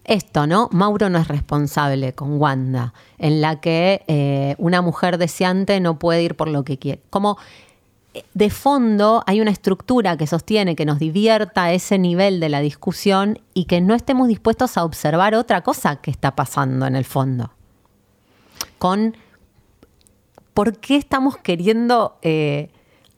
[0.04, 0.68] esto, ¿no?
[0.72, 6.24] Mauro no es responsable con Wanda, en la que eh, una mujer deseante no puede
[6.24, 7.04] ir por lo que quiere.
[7.12, 7.38] Como
[8.16, 12.62] eh, de fondo hay una estructura que sostiene que nos divierta ese nivel de la
[12.62, 17.06] discusión y que no estemos dispuestos a observar otra cosa que está pasando en el
[17.06, 17.52] fondo.
[18.80, 19.16] Con
[20.56, 22.72] ¿por qué estamos queriendo eh,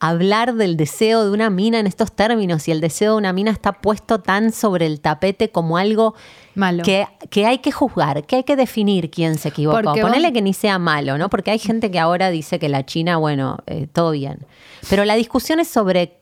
[0.08, 2.66] hablar del deseo de una mina en estos términos?
[2.68, 6.14] Y el deseo de una mina está puesto tan sobre el tapete como algo
[6.54, 6.82] Malo.
[6.82, 9.94] Que, que hay que juzgar, que hay que definir quién se equivocó.
[9.94, 11.30] Ponele vos- que ni sea malo, ¿no?
[11.30, 14.44] Porque hay gente que ahora dice que la China, bueno, eh, todo bien.
[14.90, 16.18] Pero la discusión es sobre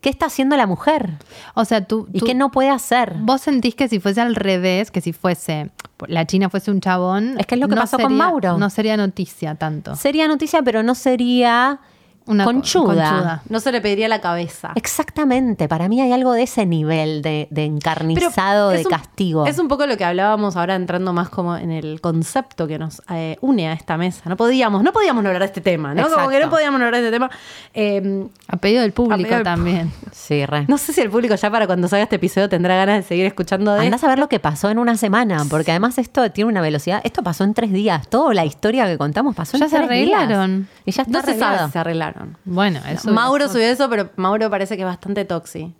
[0.00, 1.12] qué está haciendo la mujer
[1.54, 2.06] O sea, tú...
[2.12, 3.14] y tú- qué no puede hacer.
[3.20, 5.70] Vos sentís que si fuese al revés, que si fuese
[6.08, 7.36] la China fuese un chabón.
[7.38, 8.56] Es que es lo que no pasó con Mauro.
[8.58, 9.96] No sería noticia tanto.
[9.96, 11.80] Sería noticia, pero no sería
[12.26, 13.10] Una co- conchuda.
[13.10, 13.42] conchuda.
[13.48, 14.72] No se le pediría la cabeza.
[14.76, 19.46] Exactamente, para mí hay algo de ese nivel de, encarnizado de un- castigo.
[19.46, 23.02] Es un poco lo que hablábamos ahora entrando más como en el concepto que nos
[23.10, 24.22] eh, une a esta mesa.
[24.28, 26.08] No podíamos, no podíamos de este tema, ¿no?
[26.08, 27.30] Como que no podíamos de este tema.
[27.74, 29.92] Eh, A pedido del público A pedido del también.
[30.12, 30.64] Sí, re.
[30.68, 33.26] no sé si el público ya para cuando salga este episodio tendrá ganas de seguir
[33.26, 36.48] escuchando de Andás a ver lo que pasó en una semana, porque además esto tiene
[36.50, 37.00] una velocidad.
[37.04, 38.08] Esto pasó en tres días.
[38.08, 40.56] Toda la historia que contamos pasó Ya en se tres arreglaron.
[40.62, 40.68] días.
[40.86, 41.66] Y ya está No se sabe arreglado.
[41.66, 42.13] si se arreglaron.
[42.44, 43.10] Bueno, eso.
[43.12, 45.74] Mauro subió eso, pero Mauro parece que es bastante toxi.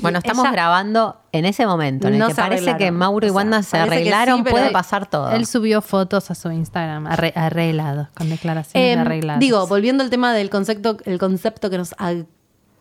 [0.00, 2.90] Bueno, estamos Ella- grabando en ese momento en el No que se parece que.
[2.90, 4.44] Mauro y O sea, Wanda se parece que sí, arreglaron.
[4.44, 5.30] pero- Puede pasar todo.
[5.32, 9.40] Él subió fotos a su Instagram arre- arreglados, con declaraciones Eh, de arreglados.
[9.40, 11.94] digo, volviendo al tema del concepto, el concepto que nos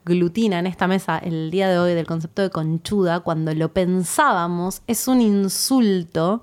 [0.06, 4.82] aglutina en esta mesa el día de hoy del concepto de conchuda, cuando lo pensábamos,
[4.88, 6.42] es un insulto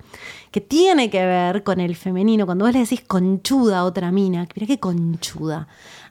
[0.51, 2.45] que tiene que ver con el femenino.
[2.45, 5.67] Cuando vos le decís conchuda a otra mina, mira qué conchuda.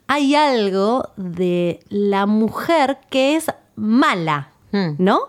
[0.09, 4.97] Hay algo de la mujer que es mala, Hmm.
[4.99, 5.21] ¿no?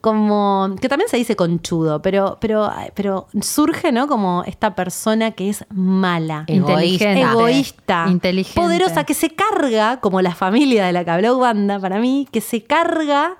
[0.00, 4.06] Como que también se dice conchudo, pero, pero, pero surge, ¿no?
[4.06, 7.20] Como esta persona que es mala Inteligente.
[7.22, 8.58] egoísta, Inteligente.
[8.60, 12.40] poderosa, que se carga, como la familia de la que habló Wanda para mí, que
[12.40, 13.36] se carga,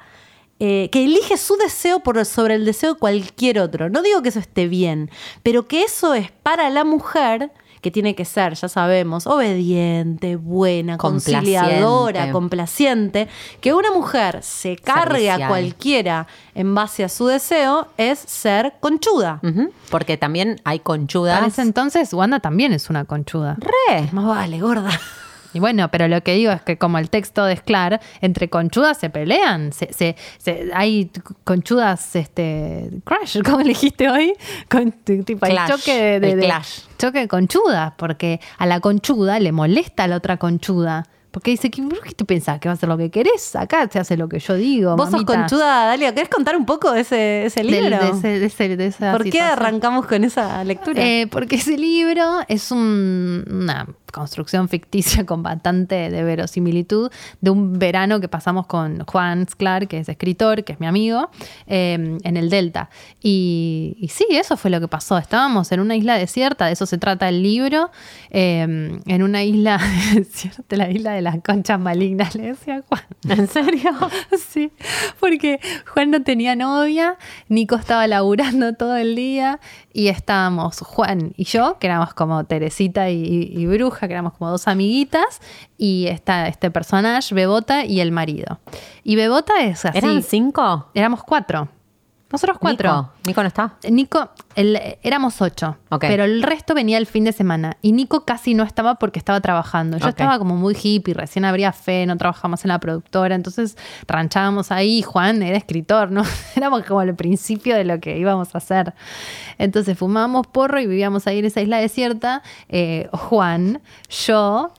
[0.58, 3.88] eh, que elige su deseo por sobre el deseo de cualquier otro.
[3.88, 5.10] No digo que eso esté bien,
[5.44, 7.52] pero que eso es para la mujer
[7.84, 12.32] que tiene que ser, ya sabemos, obediente, buena, conciliadora, Complaciente.
[12.32, 13.28] complaciente,
[13.60, 19.42] que una mujer se cargue a cualquiera en base a su deseo es ser conchuda.
[19.90, 21.36] Porque también hay conchudas.
[21.36, 23.58] Para ese entonces, Wanda también es una conchuda.
[23.58, 24.08] Re.
[24.12, 24.88] Más vale, gorda.
[25.54, 28.98] Y bueno, pero lo que digo es que como el texto de Sklar, entre conchudas
[28.98, 29.72] se pelean.
[29.72, 31.10] Se, se- se- hay
[31.44, 34.34] conchudas, este, crash, como le dijiste hoy,
[34.68, 36.80] con, tipo, hay Clash, choque de, de- el de- clash.
[36.98, 41.06] choque de conchudas, porque a la conchuda le molesta a la otra conchuda.
[41.30, 43.56] Porque dice, ¿qué, ¿por qué tú pensás que va a hacer lo que querés?
[43.56, 44.94] Acá se hace lo que yo digo.
[44.94, 46.14] Vos sos conchuda, Dalia.
[46.14, 47.98] ¿Querés contar un poco de ese, libro?
[48.22, 51.02] de, de ese- de esa ¿Por qué arrancamos con esa lectura?
[51.02, 57.78] Eh, porque ese libro es un- una construcción ficticia con bastante de verosimilitud de un
[57.78, 61.30] verano que pasamos con Juan Sklar, que es escritor, que es mi amigo,
[61.66, 62.88] eh, en el Delta.
[63.22, 65.18] Y, y sí, eso fue lo que pasó.
[65.18, 67.90] Estábamos en una isla desierta, de eso se trata el libro,
[68.30, 68.62] eh,
[69.06, 69.80] en una isla
[70.14, 73.02] desierta, la isla de las conchas malignas, le decía Juan.
[73.28, 73.90] ¿En serio?
[74.54, 74.70] Sí,
[75.20, 75.58] porque
[75.92, 77.16] Juan no tenía novia,
[77.48, 79.58] Nico estaba laburando todo el día
[79.92, 84.34] y estábamos Juan y yo, que éramos como Teresita y, y- y Bruja, que éramos
[84.34, 85.40] como dos amiguitas,
[85.78, 88.60] y está este personaje, Bebota y el marido.
[89.02, 89.98] Y Bebota es así.
[89.98, 90.90] ¿Eran cinco?
[90.94, 91.68] Éramos cuatro.
[92.34, 92.90] Nosotros cuatro.
[92.90, 93.74] Nico, Nico no está.
[93.90, 96.00] Nico, el- éramos ocho, Ok.
[96.08, 99.40] pero el resto venía el fin de semana y Nico casi no estaba porque estaba
[99.40, 99.98] trabajando.
[99.98, 103.76] Yo estaba como muy hippie, recién abría fe, no trabajamos en la productora, entonces
[104.08, 105.02] ranchábamos ahí.
[105.02, 106.22] Juan era escritor, ¿no?
[106.56, 108.94] Éramos como el principio de lo que íbamos a hacer.
[109.58, 112.42] Entonces fumábamos porro y vivíamos ahí en esa isla desierta.
[112.68, 113.80] Eh, Juan,
[114.26, 114.72] yo,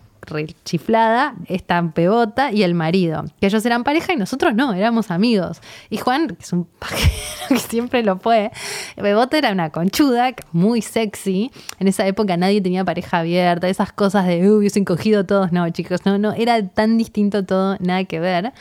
[0.64, 3.26] chiflada, esta pebota y el marido.
[3.40, 5.62] Que ellos eran pareja y nosotros no, éramos amigos.
[5.90, 7.12] Y Juan, que es un pajero
[7.50, 8.52] que siempre lo fue,
[8.98, 11.52] Bebota era una conchuda, muy sexy.
[11.80, 15.52] En esa época nadie tenía pareja abierta, esas cosas de, uy, hubiesen cogido todos.
[15.52, 18.54] No, chicos, no, no, era tan distinto todo, nada que ver.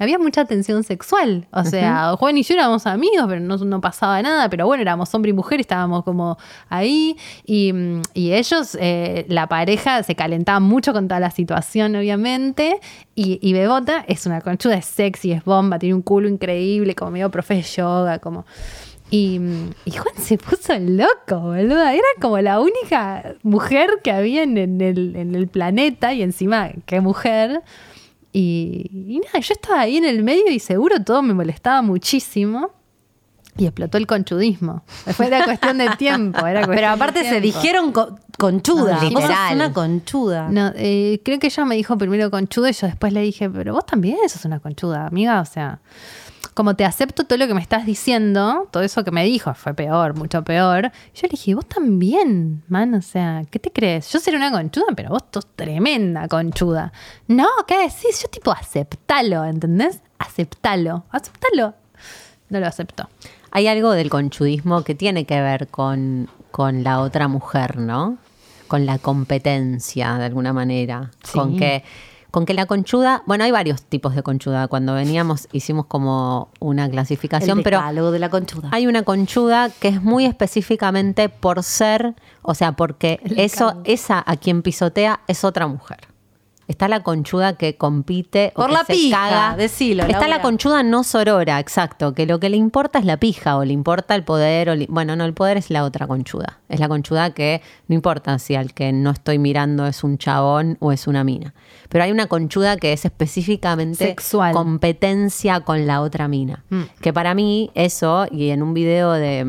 [0.00, 1.46] Había mucha tensión sexual.
[1.52, 4.48] O sea, Juan y yo éramos amigos, pero no, no pasaba nada.
[4.48, 6.38] Pero bueno, éramos hombre y mujer, estábamos como
[6.70, 7.18] ahí.
[7.44, 12.80] Y, mm, y ellos, eh, la pareja, se calentaba mucho con toda la situación, obviamente.
[13.14, 17.10] Y, y Bebota es una conchuda, es sexy, es bomba, tiene un culo increíble, como
[17.10, 18.46] medio profe de yoga, como.
[19.10, 21.92] Y, mm, y Juan se puso loco, boluda.
[21.92, 26.70] Era como la única mujer que había en, en el, en el planeta y encima,
[26.86, 27.60] qué mujer.
[28.32, 32.70] Y, y nada, yo estaba ahí en el medio y seguro todo me molestaba muchísimo.
[33.56, 34.84] Y explotó el conchudismo.
[35.14, 36.38] Fue una cuestión de tiempo.
[36.46, 38.94] Era Pero cuestión aparte de se dijeron co- conchuda.
[38.94, 39.54] No, Vos sos literal.
[39.56, 40.48] una conchuda.
[40.48, 43.74] No, eh, creo que ella me dijo primero conchuda y yo después le dije, pero
[43.74, 45.40] vos también sos una conchuda, amiga.
[45.40, 45.80] O sea,
[46.54, 49.74] como te acepto todo lo que me estás diciendo, todo eso que me dijo fue
[49.74, 50.90] peor, mucho peor.
[51.14, 52.94] Yo le dije, vos también, man.
[52.94, 54.10] O sea, ¿qué te crees?
[54.12, 56.92] Yo seré una conchuda, pero vos sos tremenda conchuda.
[57.28, 58.22] No, ¿qué decís?
[58.22, 60.02] Yo tipo, aceptalo, ¿entendés?
[60.18, 61.74] Aceptalo, aceptalo.
[62.48, 63.08] No lo aceptó.
[63.52, 68.18] Hay algo del conchudismo que tiene que ver con, con la otra mujer, ¿no?
[68.68, 71.10] Con la competencia, de alguna manera.
[71.24, 71.32] Sí.
[71.32, 71.84] Con que
[72.30, 74.68] con que la conchuda, bueno, hay varios tipos de conchuda.
[74.68, 78.68] Cuando veníamos hicimos como una clasificación, el pero de la conchuda.
[78.72, 84.36] hay una conchuda que es muy específicamente por ser, o sea, porque eso, esa a
[84.36, 86.09] quien pisotea es otra mujer.
[86.70, 89.56] Está la conchuda que compite o Por que la se pija, caga.
[89.56, 93.56] decilo, Está la conchuda no sorora, exacto, que lo que le importa es la pija
[93.56, 94.70] o le importa el poder.
[94.70, 96.60] O le- bueno, no, el poder es la otra conchuda.
[96.68, 100.76] Es la conchuda que no importa si al que no estoy mirando es un chabón
[100.80, 101.54] o es una mina.
[101.88, 104.52] Pero hay una conchuda que es específicamente Sexual.
[104.54, 106.62] competencia con la otra mina.
[107.00, 109.44] Que para mí eso, y en un video de,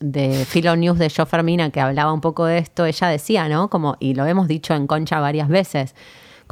[0.00, 3.68] de Philo News de Jo Fermina que hablaba un poco de esto, ella decía, ¿no?
[3.68, 5.94] Como, y lo hemos dicho en Concha varias veces,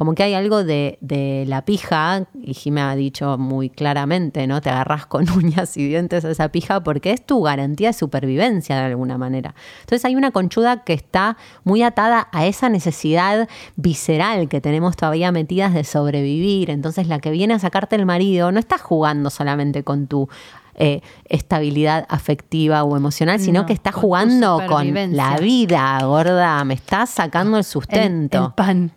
[0.01, 4.59] como que hay algo de, de la pija, y Jimé ha dicho muy claramente, ¿no?
[4.59, 8.77] Te agarras con uñas y dientes a esa pija porque es tu garantía de supervivencia
[8.77, 9.53] de alguna manera.
[9.81, 15.31] Entonces hay una conchuda que está muy atada a esa necesidad visceral que tenemos todavía
[15.31, 16.71] metidas de sobrevivir.
[16.71, 20.27] Entonces la que viene a sacarte el marido no está jugando solamente con tu
[20.73, 26.63] eh, estabilidad afectiva o emocional, sino No, que está jugando con la vida, gorda.
[26.63, 28.45] Me está sacando el El, sustento.
[28.47, 28.91] el pan.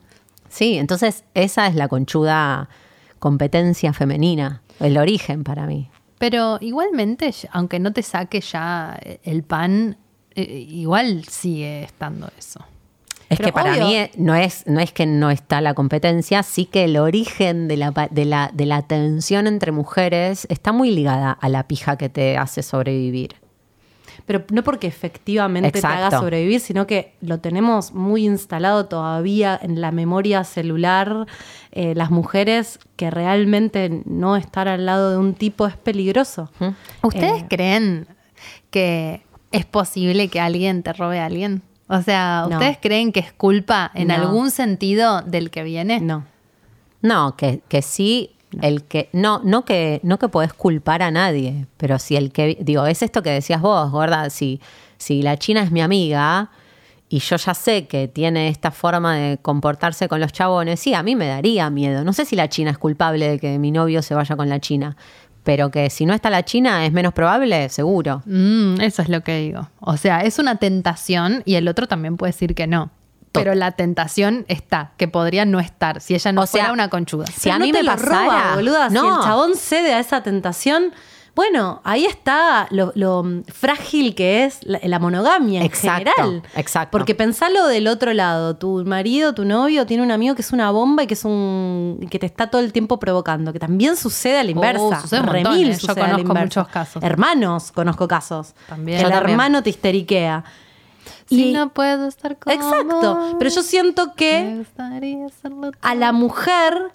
[0.55, 2.69] Sí, entonces esa es la conchuda
[3.19, 5.91] competencia femenina, el origen para mí.
[6.19, 9.97] Pero igualmente, aunque no te saque ya el pan,
[10.37, 12.61] eh, igual sigue estando eso.
[13.29, 13.85] Es Pero que para obvio.
[13.85, 17.67] mí eh, no es, no es que no está la competencia, sí que el origen
[17.67, 21.97] de la, de, la, de la tensión entre mujeres está muy ligada a la pija
[21.97, 23.35] que te hace sobrevivir.
[24.27, 26.21] Pero no porque efectivamente te haga Exacto.
[26.21, 31.27] sobrevivir, sino que lo tenemos muy instalado todavía en la memoria celular.
[31.73, 36.51] Eh, las mujeres que realmente no estar al lado de un tipo es peligroso.
[37.03, 38.07] ¿Ustedes Eh, creen
[38.71, 41.61] que es posible que alguien te robe a alguien?
[41.89, 42.57] O sea, No.
[42.57, 44.15] ¿ustedes creen que es culpa en No.
[44.15, 46.01] algún sentido del que viene?
[46.01, 46.25] No.
[47.03, 51.67] No, que, que sí, el que, no, no que, no que podés culpar a nadie,
[51.77, 54.61] pero si el que, digo, es esto que decías vos, gorda, si,
[54.99, 56.51] si la China es mi amiga
[57.09, 61.03] y yo ya sé que tiene esta forma de comportarse con los chabones, sí, a
[61.03, 62.05] mí me daría miedo.
[62.05, 64.61] No sé si la China es culpable de que mi novio se vaya con la
[64.61, 64.97] China,
[65.45, 68.23] pero que si no está la China es menos probable, seguro.
[68.25, 69.69] Mm, eso es lo que digo.
[69.81, 72.91] O sea, es una tentación y el otro también puede decir que no.
[73.35, 76.89] Pero la tentación está, que podría no estar, si ella no O sea, fuera una
[76.89, 77.27] conchuda.
[77.27, 78.89] Si Pero a no mí te me lo pasara, roba, boluda.
[78.89, 79.17] Si no.
[79.19, 80.93] el chabón cede a esa tentación,
[81.35, 86.43] bueno, ahí está lo, lo, frágil que es la, la monogamia en Exacto, general.
[86.55, 86.97] exacto.
[86.97, 88.55] Porque pensalo del otro lado.
[88.57, 92.07] Tu marido, tu novio, tiene un amigo que es una bomba y que es un
[92.09, 93.53] que te está todo el tiempo provocando.
[93.53, 95.01] Que también sucede a la inversa.
[95.01, 95.73] sucede un montón, Remil ¿eh?
[95.73, 96.61] Yo sucede a la conozco inversa.
[96.61, 97.03] muchos casos.
[97.03, 98.55] Hermanos, conozco casos.
[98.69, 98.99] También.
[99.01, 99.31] El también.
[99.31, 100.45] hermano te histeriquea.
[101.29, 103.37] Si Y- no puedo estar con Exacto.
[103.39, 104.65] Pero yo siento que
[105.81, 106.93] a la mujer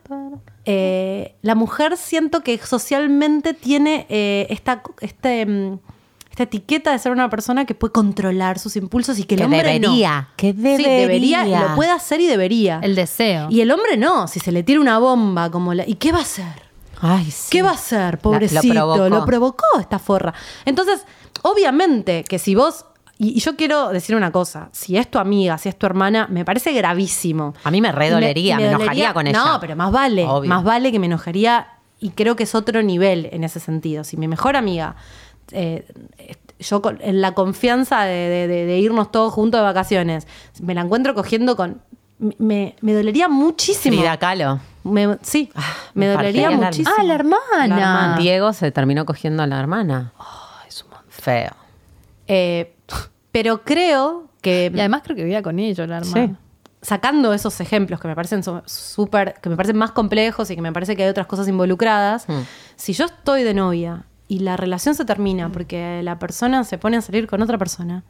[0.65, 5.79] eh, la mujer siento que socialmente tiene eh, esta, este, mm,
[6.29, 9.45] esta etiqueta de ser una persona que puede controlar sus impulsos y que el Que
[9.45, 10.27] hombre debería, no.
[10.37, 11.69] que Sí, debería, y debería.
[11.69, 12.79] lo puede hacer y debería.
[12.83, 13.47] El deseo.
[13.49, 15.87] y el hombre no, si se le tira una bomba como la...
[15.87, 16.69] ¿Y qué va a hacer?
[17.01, 17.47] Ay, sí.
[17.49, 18.61] ¿Qué va a hacer, La- pobrecito?
[18.73, 19.09] lo provocó.
[19.09, 20.33] lo provocó esta forra.
[20.65, 21.01] Entonces,
[21.41, 22.85] obviamente que si vos...
[23.21, 26.25] Y, y yo quiero decir una cosa, si es tu amiga, si es tu hermana,
[26.31, 27.53] me parece gravísimo.
[27.65, 29.43] A mí me redolería, Y me, enojaría con ella.
[29.45, 30.47] No, pero más vale, Obvio.
[30.49, 31.67] más vale que me enojaría
[31.99, 34.03] y creo que es otro nivel en ese sentido.
[34.05, 34.95] Si mi mejor amiga,
[35.51, 35.85] eh,
[36.59, 40.25] yo con- en la confianza de, de- de- de irnos todos juntos de vacaciones,
[40.61, 41.81] me la encuentro cogiendo con...
[42.37, 43.97] Me, me dolería muchísimo.
[43.97, 44.59] Frida Kahlo.
[44.85, 45.51] Me- sí,
[45.93, 46.89] me, me dolería muchísimo.
[46.97, 47.41] Ah, la hermana.
[47.59, 48.17] La hermana.
[48.17, 50.13] Diego se terminó cogiendo a la hermana.
[51.09, 51.51] Feo.
[52.27, 52.75] Eh,
[53.31, 54.71] pero creo que...
[54.73, 56.27] Y además creo que vivía con ellos, la hermana.
[56.27, 56.35] Sí.
[56.81, 60.71] sacando esos ejemplos que me parecen súper, que me parecen más complejos y que me
[60.71, 62.41] parece que hay otras cosas involucradas, Mm.
[62.77, 66.95] si yo estoy de novia y la relación se termina porque la persona se pone
[66.95, 68.03] a salir con otra persona,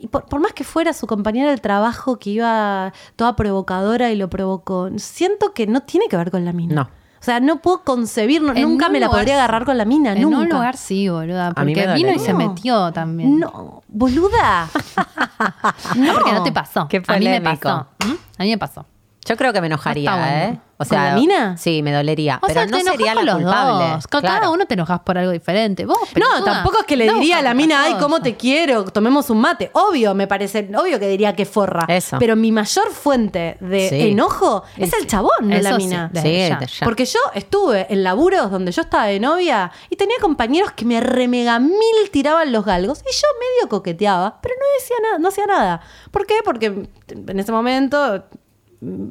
[0.00, 4.16] y por, por más que fuera su compañera del trabajo que iba toda provocadora y
[4.16, 6.74] lo provocó, siento que no tiene que ver con la mina.
[6.74, 6.90] No.
[7.26, 9.76] O sea, no puedo concebir, no- En nunca un me la lugar podría agarrar con
[9.76, 10.38] la mina, En nunca.
[10.38, 11.48] un lugar sí, boluda.
[11.56, 13.40] A mí Porque me vino y se metió también.
[13.40, 14.68] No, boluda.
[15.96, 16.86] No, porque no te pasó.
[16.86, 17.62] Qué a mí me polémico.
[17.68, 17.86] pasó.
[18.06, 18.14] ¿Mm?
[18.38, 18.86] A mí me pasó.
[19.26, 20.44] Yo creo que me enojaría.
[20.48, 20.58] ¿eh?
[20.78, 21.56] O ¿Con la mina?
[21.56, 22.36] Sí, me dolería.
[22.42, 23.88] O pero sea, no sería la los culpable.
[23.94, 24.06] dos.
[24.08, 24.40] Con Claro.
[24.40, 25.86] cada uno te enojas por algo diferente.
[25.86, 28.24] Vos, No, tampoco es que le diría a la mina, ay, cómo cosa".
[28.24, 29.70] te quiero, tomemos un mate.
[29.72, 31.86] Obvio, me parece, obvio que diría que forra.
[31.88, 32.18] Eso.
[32.18, 34.10] Pero mi mayor fuente de Sí.
[34.10, 36.10] enojo es el chabón, no la mina.
[36.12, 36.56] desde Sí, ya.
[36.58, 36.84] de ya.
[36.84, 41.00] Porque yo estuve en laburos donde yo estaba de novia y tenía compañeros que me
[41.00, 45.46] remega mil tiraban los galgos y yo medio coqueteaba, pero no decía nada, no hacía
[45.46, 45.80] nada.
[46.10, 46.34] ¿Por qué?
[46.44, 48.24] Porque en ese momento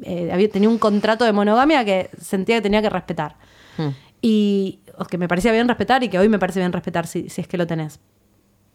[0.02, 3.36] eh, había, tenía un contrato de monogamia que sentía que tenía que respetar.
[3.78, 3.88] Hmm.
[4.22, 7.28] Y o que me parecía bien respetar y que hoy me parece bien respetar si,
[7.28, 8.00] si es que lo tenés.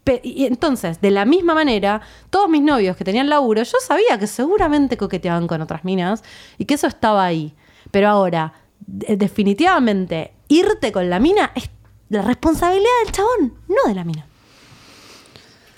[0.03, 4.17] Pe- y entonces, de la misma manera, todos mis novios que tenían laburo, yo sabía
[4.19, 6.23] que seguramente coqueteaban con otras minas
[6.57, 7.53] y que eso estaba ahí.
[7.91, 8.53] Pero ahora,
[8.85, 11.69] de- definitivamente, irte con la mina es
[12.09, 14.25] la responsabilidad del chabón, no de la mina.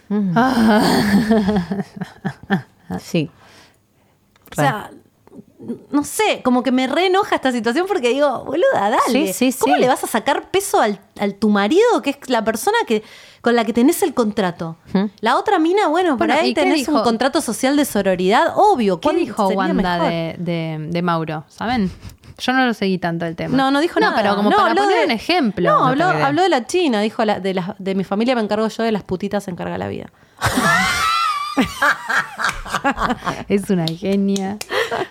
[3.00, 3.30] Sí.
[4.52, 4.92] O sea,
[5.92, 9.34] no sé, como que me re enoja esta situación porque digo, boluda, dale.
[9.34, 9.82] Sí, sí, ¿Cómo sí.
[9.82, 13.04] le vas a sacar peso al, al tu marido, que es la persona que
[13.42, 14.78] con la que tenés el contrato?
[15.20, 18.54] La otra mina, bueno, para Bueno, él ¿y qué tenés un contrato social de sororidad,
[18.56, 19.00] obvio.
[19.00, 21.44] ¿Qué ¿cuál dijo Wanda de, de- de Mauro?
[21.50, 21.92] ¿Saben?
[22.40, 23.56] Yo no lo seguí tanto el tema.
[23.56, 24.22] No, no dijo no, nada.
[24.22, 25.70] pero como No, para habló poner de- un ejemplo.
[25.72, 28.84] No, habló, de la China, dijo la- de, las- de mi familia me encargo yo,
[28.84, 30.08] de las putitas se encarga la vida.
[33.48, 34.58] Es una genia.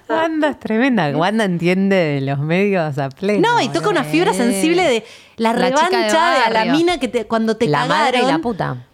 [0.09, 1.17] Wanda es tremenda.
[1.17, 3.49] Wanda entiende de los medios a pleno.
[3.49, 5.05] No, y toca una fibra sensible de
[5.37, 8.27] la, La revancha de de, a la mina que te, cuando te La madre y
[8.27, 8.87] la puta.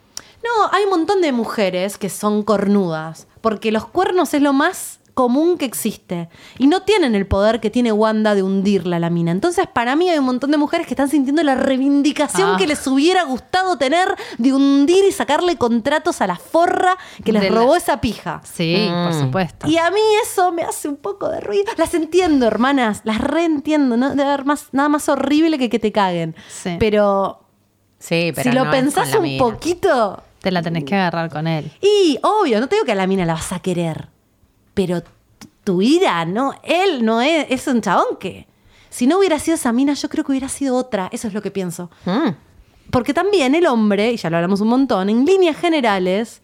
[0.44, 4.97] No, hay un montón de mujeres que son cornudas, porque los cuernos es lo más
[5.18, 6.28] común que existe.
[6.58, 9.32] Y no tienen el poder que tiene Wanda de hundirla a la mina.
[9.32, 12.56] Entonces, para mí hay un montón de mujeres que están sintiendo la reivindicación Ah.
[12.56, 14.06] que les hubiera gustado tener
[14.38, 18.40] de hundir y sacarle contratos a la forra que les De la- robó esa pija.
[18.44, 19.20] Sí, por Mm.
[19.24, 19.66] supuesto.
[19.66, 21.64] Y a mí eso me hace un poco de ruido.
[21.76, 23.96] Las entiendo, hermanas, las reentiendo.
[23.96, 26.36] No debe haber más, nada más horrible que que te caguen.
[26.48, 26.76] Sí.
[26.78, 27.40] Pero,
[27.98, 29.42] Sí, pero si lo no pensás un mina.
[29.42, 31.72] poquito, Te la tenés que agarrar con él.
[31.82, 34.06] y obvio, no te digo que a la mina la vas a querer,
[34.78, 35.02] pero
[35.64, 36.54] tu ira, ¿no?
[36.62, 38.46] Él no es, es un chabón que.
[38.90, 41.08] Si no hubiera sido esa mina, yo creo que hubiera sido otra.
[41.10, 41.90] Eso es lo que pienso.
[42.04, 42.28] Mm.
[42.92, 46.42] Porque también el hombre, y ya lo hablamos un montón, en líneas generales,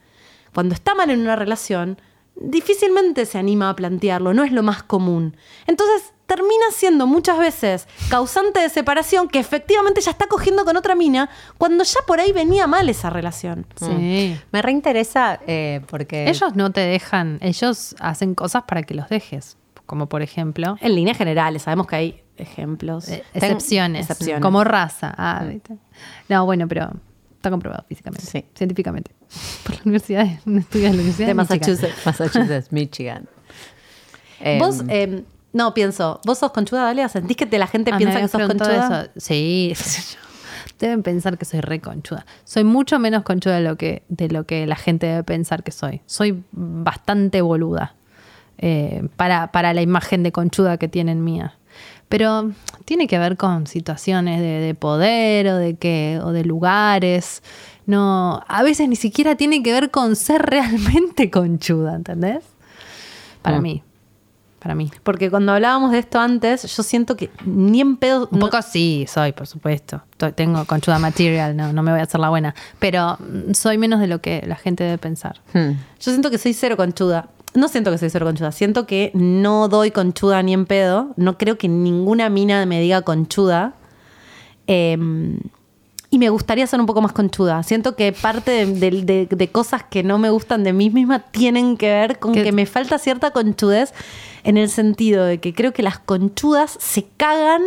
[0.52, 2.00] cuando está mal en una relación,
[2.36, 5.36] difícilmente se anima a plantearlo, no es lo más común.
[5.66, 10.94] Entonces termina siendo muchas veces causante de separación que efectivamente ya está cogiendo con otra
[10.94, 11.28] mina
[11.58, 13.66] cuando ya por ahí venía mal esa relación.
[13.76, 14.38] Sí.
[14.50, 16.28] Me reinteresa eh, porque.
[16.28, 19.56] Ellos no te dejan, ellos hacen cosas para que los dejes.
[19.86, 23.06] Como por ejemplo, En líneas generales, sabemos que hay ejemplos.
[23.08, 24.40] eh, excepciones, excepciones.
[24.42, 25.12] Como raza.
[25.16, 25.76] Ah, ¿viste?
[26.30, 26.90] No, bueno, pero
[27.44, 28.44] está comprobado físicamente, Sí.
[28.54, 29.10] científicamente.
[29.64, 31.34] Por la universidad, un estudio de la Universidad De.
[31.34, 32.06] Massachusetts.
[32.06, 33.28] Massachusetts, Michigan.
[34.40, 37.08] Em, Vos, eh, no, pienso, ¿vos sos conchuda, Dalia?
[37.08, 39.02] ¿Sentís que te- la gente Ah, piensa que sos conchuda?
[39.04, 39.10] eso.
[39.16, 39.72] Sí,
[40.80, 42.26] deben pensar que soy re conchuda.
[42.44, 45.70] Soy mucho menos conchuda de lo que, de lo que la gente debe pensar que
[45.70, 46.00] soy.
[46.06, 47.94] Soy bastante boluda
[48.58, 51.54] eh, para, para la imagen de conchuda que tienen mía.
[52.08, 52.52] Pero
[52.84, 57.42] tiene que ver con situaciones de, de poder o de que, o de lugares.
[57.86, 62.44] No, a veces ni siquiera tiene que ver con ser realmente conchuda, ¿entendés?
[63.42, 63.62] Para Mm.
[63.62, 63.82] mí.
[64.60, 64.90] Para mí.
[65.02, 68.28] Porque cuando hablábamos de esto antes, yo siento que ni en pedo.
[68.32, 70.02] Un no- poco sí, soy, por supuesto.
[70.16, 72.54] To- Tengo conchuda material, no, no me voy a hacer la buena.
[72.78, 75.42] Pero mm, soy menos de lo que la gente debe pensar.
[75.52, 75.72] hmm.
[76.00, 77.28] Yo siento que soy cero conchuda.
[77.54, 78.52] No siento que soy conchuda.
[78.52, 81.10] Siento que no doy conchuda ni en pedo.
[81.16, 83.74] No creo que ninguna mina me diga conchuda.
[84.66, 84.96] Eh,
[86.10, 87.62] y me gustaría ser un poco más conchuda.
[87.64, 91.18] Siento que parte de, de- de- de cosas que no me gustan de mí misma
[91.18, 92.44] tienen que ver con ¿Qué?
[92.44, 93.92] que me falta cierta conchudez
[94.44, 97.62] en el sentido de que creo que las conchudas se cagan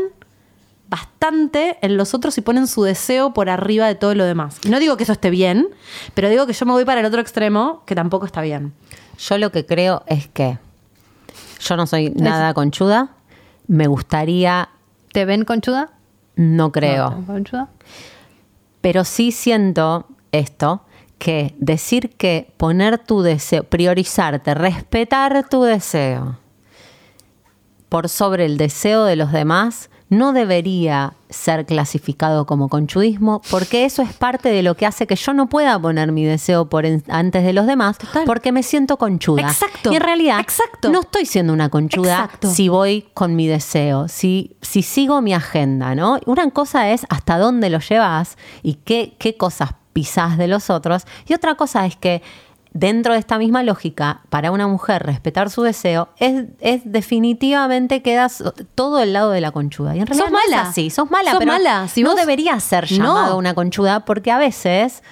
[0.89, 4.57] bastante en los otros y ponen su deseo por arriba de todo lo demás.
[4.63, 5.67] Y no digo que eso esté bien,
[6.13, 8.73] pero digo que yo me voy para el otro extremo, que tampoco está bien.
[9.17, 10.57] Yo lo que creo es que
[11.59, 13.09] yo no soy nada conchuda.
[13.67, 14.69] Me gustaría,
[15.11, 15.89] ¿Te ven conchuda?
[16.35, 17.09] no creo.
[17.11, 17.69] ¿No, ¿Conchuda?
[18.81, 20.81] Pero sí siento esto,
[21.17, 26.37] que decir que poner tu deseo, priorizarte, respetar tu deseo
[27.89, 34.01] por sobre el deseo de los demás, no debería ser clasificado como conchudismo, porque eso
[34.01, 37.03] es parte de lo que hace que yo no pueda poner mi deseo por en-
[37.09, 39.41] antes de los demás, porque me siento conchuda.
[39.41, 39.91] Exacto.
[39.91, 40.89] Y en realidad, Exacto.
[40.89, 42.49] no estoy siendo una conchuda Exacto.
[42.49, 46.19] si voy con mi deseo, si, si sigo mi agenda, ¿no?
[46.25, 51.03] Una cosa es hasta dónde lo llevas y qué, qué cosas pisás de los otros,
[51.27, 52.21] y otra cosa es que
[52.73, 58.43] dentro de esta misma lógica, para una mujer respetar su deseo es, es definitivamente quedas
[58.75, 59.95] todo el lado de la conchuda.
[59.95, 60.69] Y en realidad Sos no es mala.
[60.69, 61.87] así, sos mala, Sos pero mala.
[61.87, 62.97] Si no vos- debería ser No.
[62.97, 65.03] llamado una conchuda porque a veces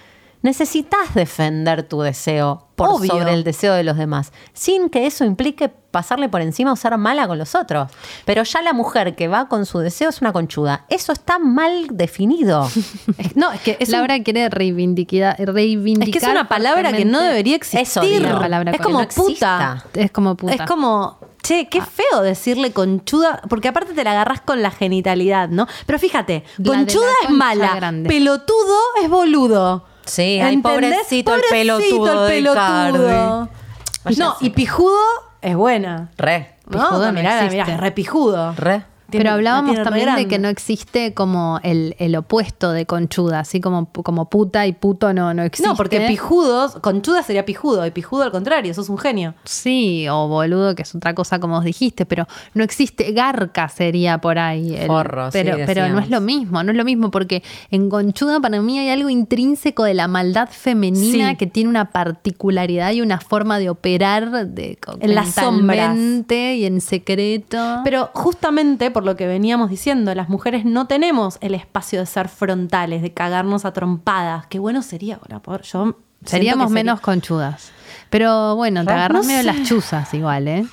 [0.46, 3.10] necesitas defender tu deseo por Obvio.
[3.12, 6.96] sobre el deseo de los demás, sin que eso implique pasarle por encima o ser
[6.98, 7.90] mala con los otros.
[8.26, 10.86] Pero ya la mujer que va con su deseo es una conchuda.
[10.90, 12.70] Eso está mal definido.
[13.36, 16.08] No, es que es, un- Laura quiere reivindicar, reivindicar.
[16.08, 17.82] es que es una palabra que no debería existir.
[17.82, 18.20] Eso digo.
[18.30, 19.24] La palabra es que como no puta.
[19.26, 19.86] exista.
[19.94, 20.54] Es como puta.
[20.54, 25.50] Es como, che, qué feo decirle conchuda, porque aparte te la agarras con la genitalidad,
[25.50, 25.68] ¿no?
[25.86, 28.10] Pero fíjate, La conchuda la es concha mala, grande.
[28.10, 29.86] pelotudo es boludo.
[30.06, 30.92] Sí, ay, ¿Entendés?
[30.92, 34.18] pobrecito el pelotudo de Cardi.
[34.18, 35.00] No, y pijudo
[35.42, 36.12] es buena.
[36.18, 36.80] Re, ¿no?
[36.80, 37.64] Pijudo no mirá, existe.
[37.66, 38.54] mirá, re pijudo.
[38.56, 38.84] re.
[39.12, 43.86] Pero hablábamos también de que no existe como el, el opuesto de conchuda, así como,
[43.92, 45.68] como puta y puto no, no existe.
[45.70, 49.34] No, porque pijudos, conchuda sería pijudo, y pijudo al contrario, sos un genio.
[49.44, 54.18] Sí, o boludo, que es otra cosa como vos dijiste, pero no existe, garca sería
[54.20, 54.76] por ahí.
[54.76, 57.90] el- Forro, sí, pero, pero no es lo mismo, no es lo mismo, porque en
[57.90, 61.36] conchuda para mí hay algo intrínseco de la maldad femenina Sí.
[61.38, 65.96] que tiene una particularidad y una forma de operar de, En las sombras.
[66.30, 67.82] y en secreto.
[67.84, 72.30] Pero justamente por lo que veníamos diciendo, las mujeres no tenemos el espacio de ser
[72.30, 74.48] frontales, de cagarnos a trompadas.
[74.48, 75.64] Qué bueno sería ahora poder.
[75.64, 77.72] Yo Seríamos sería- menos conchudas.
[78.10, 79.60] Pero bueno, te agarras No medio sé.
[79.60, 80.66] las chuzas igual, ¿eh?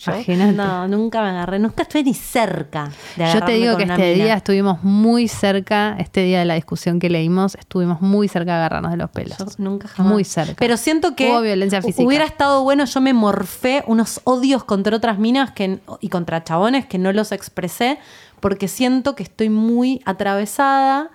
[0.00, 0.52] Yo- Imagínate.
[0.52, 4.24] No, nunca me agarré, nunca estuve ni cerca de Yo te digo que este mina.
[4.24, 8.56] día estuvimos muy cerca, este día de la discusión que leímos, estuvimos muy cerca de
[8.58, 9.38] agarrarnos de los pelos.
[9.38, 10.12] Yo nunca jamás.
[10.12, 10.54] Muy cerca.
[10.58, 12.06] Pero siento que Hubo violencia física.
[12.06, 16.86] hubiera estado bueno, yo me morfé unos odios contra otras minas que, y contra chabones
[16.86, 17.98] que no los expresé
[18.38, 21.10] porque siento que estoy muy atravesada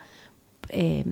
[0.69, 1.05] eh,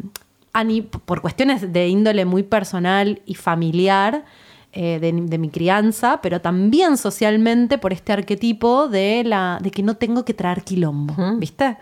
[1.05, 4.25] por cuestiones de índole muy personal y familiar
[4.73, 9.83] eh, de, de mi crianza, pero también socialmente por este arquetipo de, la, de que
[9.83, 11.77] no tengo que traer quilombo, ¿viste?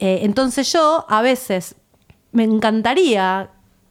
[0.00, 1.76] Eh, entonces yo a veces
[2.32, 3.50] me encantaría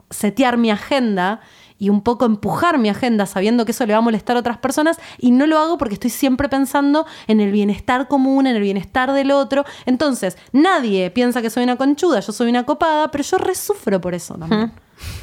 [0.10, 1.40] setear mi agenda
[1.78, 4.58] y un poco empujar mi agenda sabiendo que eso le va a molestar a otras
[4.58, 8.62] personas y no lo hago porque estoy siempre pensando en el bienestar común, en el
[8.62, 9.64] bienestar del otro.
[9.86, 14.14] Entonces, nadie piensa que soy una conchuda, yo soy una copada, pero yo resufro por
[14.14, 14.74] eso también.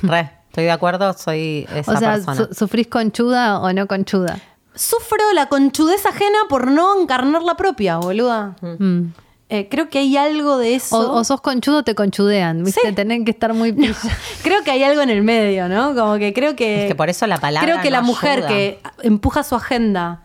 [0.02, 2.36] Re, estoy de acuerdo, soy esa o sea, persona.
[2.48, 4.38] su- ¿sufrís conchuda o no conchuda?
[4.74, 8.56] Sufro la conchudez ajena por no encarnar la propia, boluda.
[8.60, 9.12] Mm.
[9.48, 10.98] Eh, creo que hay algo de eso.
[11.12, 12.80] O, o sos conchudo o te conchudean, ¿viste?
[12.88, 12.94] Sí.
[12.94, 13.74] Tienen que estar muy
[14.42, 15.94] creo que hay algo en el medio, ¿no?
[15.94, 16.82] Como que creo que.
[16.84, 18.48] Es que por eso la palabra Creo que no la mujer ayuda.
[18.48, 20.22] que empuja su agenda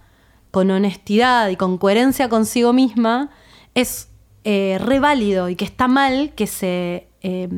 [0.52, 3.30] con honestidad y con coherencia consigo misma
[3.76, 4.08] es
[4.46, 7.50] eh, re válido y que está mal que se, eh,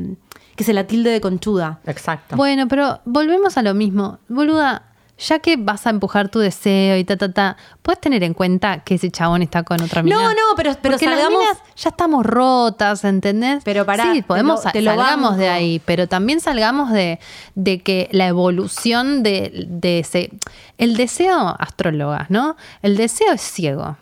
[0.60, 1.80] que se la tilde de conchuda.
[1.86, 2.36] Exacto.
[2.36, 4.20] Bueno, pero volvemos a lo mismo.
[4.28, 4.84] Boluda,
[5.18, 8.80] ya que vas a empujar tu deseo y ta, ta, ta, puedes tener en cuenta
[8.84, 10.18] que ese chabón está con otra mina.
[10.18, 11.39] No, no, pero, pero Porque las salgamos.
[11.39, 13.62] minas ya estamos rotas, ¿entendés?
[13.64, 17.20] Pero pará, Sí, podemos, te lo- te lo salgamos de ahí, pero también salgamos de,
[17.55, 20.30] de que la evolución de, de ese...
[20.78, 22.57] El deseo, astrólogas, ¿no?
[22.82, 23.95] El deseo es ciego.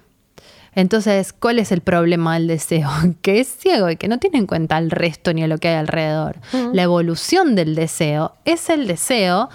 [0.78, 2.88] Entonces, ¿cuál es el problema del deseo?
[3.24, 5.70] Que es ciego y que no tiene en cuenta al resto ni a lo que
[5.70, 6.36] hay alrededor.
[6.72, 9.50] La evolución del deseo es el deseo,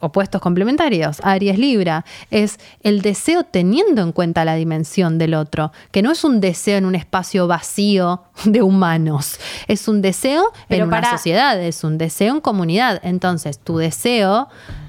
[0.00, 6.02] opuestos complementarios, Aries Libra, es el deseo teniendo en cuenta la dimensión del otro, que
[6.02, 10.88] no es un deseo en un espacio vacío de humanos, es un deseo Pero en
[10.88, 13.00] una para- sociedad, es un deseo en comunidad.
[13.02, 14.48] Entonces, tu deseo,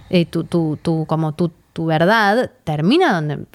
[0.09, 3.45] eh, tu, tu, tu- como tu, tu verdad, termina donde,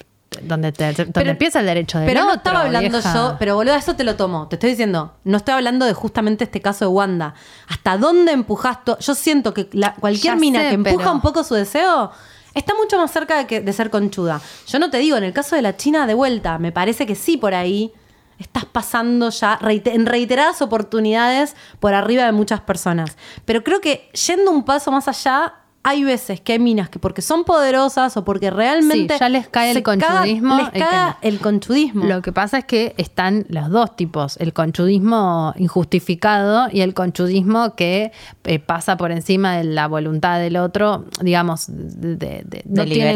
[0.41, 3.13] donde, te- donde Pero- empieza el derecho del Pero no estaba hablando vieja.
[3.13, 4.47] yo, pero boludo, eso te lo tomo.
[4.47, 7.33] Te estoy diciendo, no estoy hablando de justamente este caso de Wanda.
[7.67, 8.95] ¿Hasta dónde empujas tú?
[8.99, 12.11] Yo siento que la- cualquier Ya mina sé, que empuja pero- un poco su deseo
[12.53, 14.41] está mucho más cerca de, que, de ser conchuda.
[14.67, 17.15] Yo no te digo, en el caso de la China, de vuelta, me parece que
[17.15, 17.91] sí por ahí
[18.39, 23.15] estás pasando ya en reiteradas oportunidades por arriba de muchas personas.
[23.45, 25.53] Pero creo que yendo un paso más allá.
[25.85, 29.49] Hay veces que hay minas que porque son poderosas o porque realmente Sí, ya les
[29.49, 32.05] cae el caga- conchudismo les caga el conchudismo.
[32.05, 37.75] Lo que pasa es que están los dos tipos, el conchudismo injustificado y el conchudismo
[37.75, 38.11] que
[38.45, 43.13] eh, pasa por encima de la voluntad del otro, digamos, de, de- de- no tiene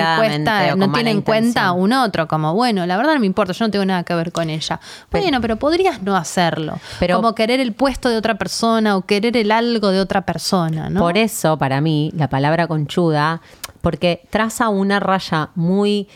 [0.76, 3.65] no tiene en cuenta a un otro, como bueno, la verdad no me importa, yo
[3.65, 4.80] no tengo nada que ver con ella.
[5.11, 6.78] bueno, pero podrías no hacerlo.
[6.99, 10.89] Pero- como querer el puesto de otra persona o querer el algo de otra persona,
[10.89, 10.99] ¿no?
[10.99, 13.41] Por eso, para mí, la palabra conchuda,
[13.82, 16.08] porque traza una raya muy,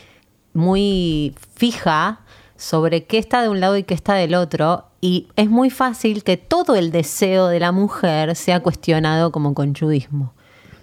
[0.52, 2.22] muy fija
[2.56, 6.24] sobre qué está de un lado y qué está del otro, y es muy fácil
[6.24, 10.32] que todo el deseo de la mujer sea cuestionado como conchudismo.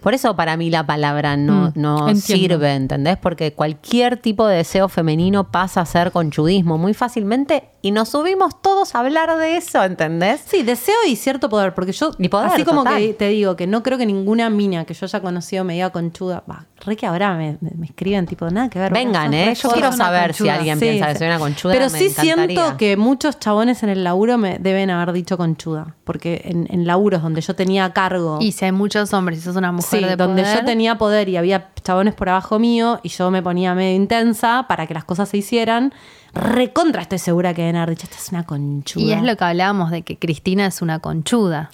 [0.02, 3.18] Por eso para mí la palabra no, Mm, no sirve, ¿entendés?
[3.18, 8.62] Porque cualquier tipo de deseo femenino pasa a ser conchudismo muy fácilmente y nos subimos
[8.62, 10.42] todos a hablar de eso, ¿entendés?
[10.46, 13.00] Sí, deseo y cierto poder, porque yo, Y poder, así como total.
[13.00, 15.90] que te digo que no creo que ninguna mina que yo haya conocido me diga
[15.92, 18.92] conchuda, va, re que ahora me, me- me escriben tipo, nada que ver.
[18.94, 19.54] Vengan, ¿eh?
[19.56, 22.56] Yo quiero saber si alguien piensa que soy una conchuda, Pero me sí encantaría.
[22.56, 26.86] siento que muchos chabones en el laburo me deben haber dicho conchuda, porque en, en
[26.86, 28.40] laburos donde yo tenía a cargo...
[28.42, 30.98] Y si hay muchos hombres y sos una mujer Sí, de donde poder, yo tenía
[30.98, 34.94] poder y había chabones por abajo mío y yo me ponía medio intensa para que
[34.94, 35.94] las cosas se hicieran.
[36.34, 39.04] Recontra estoy segura que deben haber dicho, esta es una conchuda.
[39.04, 41.72] Y es lo que hablábamos de que Cristina es una conchuda.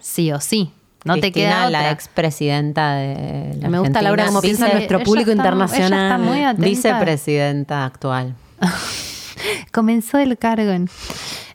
[0.00, 0.72] Sí o sí.
[1.04, 1.90] No te Cristina, queda la otra.
[1.92, 5.92] expresidenta de la Me gusta, Laura, cómo piensa nuestro ella público está- internacional.
[5.92, 6.66] ella está muy atenta.
[6.66, 8.34] vicepresidenta actual.
[9.72, 10.88] Comenzó el cargo en...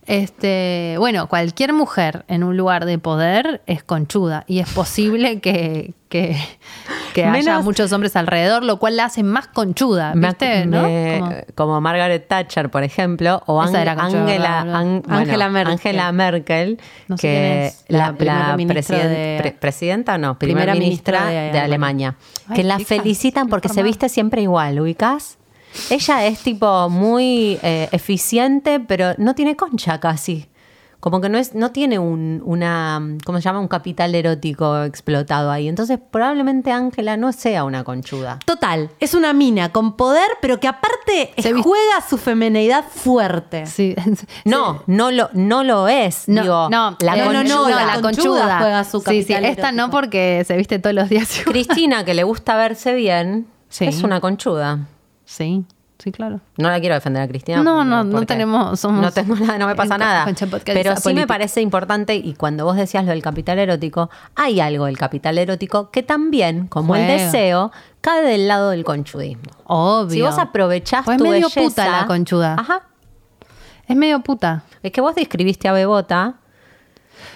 [0.06, 5.94] Este, bueno, cualquier mujer en un lugar de poder es conchuda y es posible que,
[6.10, 6.36] que,
[7.14, 10.66] que haya muchos hombres alrededor, lo cual la hace más conchuda, Me- ¿viste?
[10.66, 10.84] ¿no?
[10.84, 14.66] me- Como- como Margaret Thatcher, por ejemplo, o Angela, ¿verdad?
[14.76, 15.72] Ang- bueno, Angela Merkel.
[15.74, 17.86] Angela Merkel, No sé que es.
[17.88, 21.52] La la, primera la ministra presiden- de- pre- presidenta, no, primera, Primera ministra, ministra de,
[21.52, 22.16] de Alemania,
[22.48, 25.38] Ay, que la felicitan porque se viste siempre igual, ¿ubicás?
[25.90, 30.48] Ella es tipo muy eh, eficiente, pero no tiene concha casi.
[31.00, 33.60] Como que no es, no tiene un, una, ¿cómo se llama?
[33.60, 35.68] Un capital erótico explotado ahí.
[35.68, 38.40] Entonces, probablemente Ángela no sea una conchuda.
[38.46, 43.66] Total, es una mina con poder, pero que aparte Se juega su femenidad fuerte.
[43.66, 43.96] Sí.
[44.46, 46.30] No, no lo, no lo es.
[46.30, 47.86] No, Digo, no, la eh, no, no, conchuda.
[47.86, 49.92] la conchuda juega su sí, sí, capital esta no erótico.
[50.00, 51.38] porque se viste todos los días.
[51.40, 51.52] igual.
[51.52, 53.84] Cristina, que le gusta verse bien, Sí.
[53.86, 54.88] es una conchuda.
[55.36, 55.66] Sí,
[55.98, 56.42] sí, claro.
[56.58, 57.64] No la quiero defender a Cristina.
[57.64, 60.26] No, no, no tenemos- somos- no, tengo nada, no me pasa nada.
[60.66, 64.86] Pero sí me parece importante, y cuando vos decías lo del capital erótico, hay algo
[64.86, 67.72] del capital erótico que también, como el deseo,
[68.02, 69.44] cae del lado del conchudismo.
[69.66, 70.10] Obvio.
[70.12, 72.56] Si vos aprovechás Pues tu es medio belleza- puta la conchuda.
[72.60, 72.82] Ajá.
[73.88, 74.64] Es medio puta.
[74.84, 76.36] Es que vos describiste a Bebota,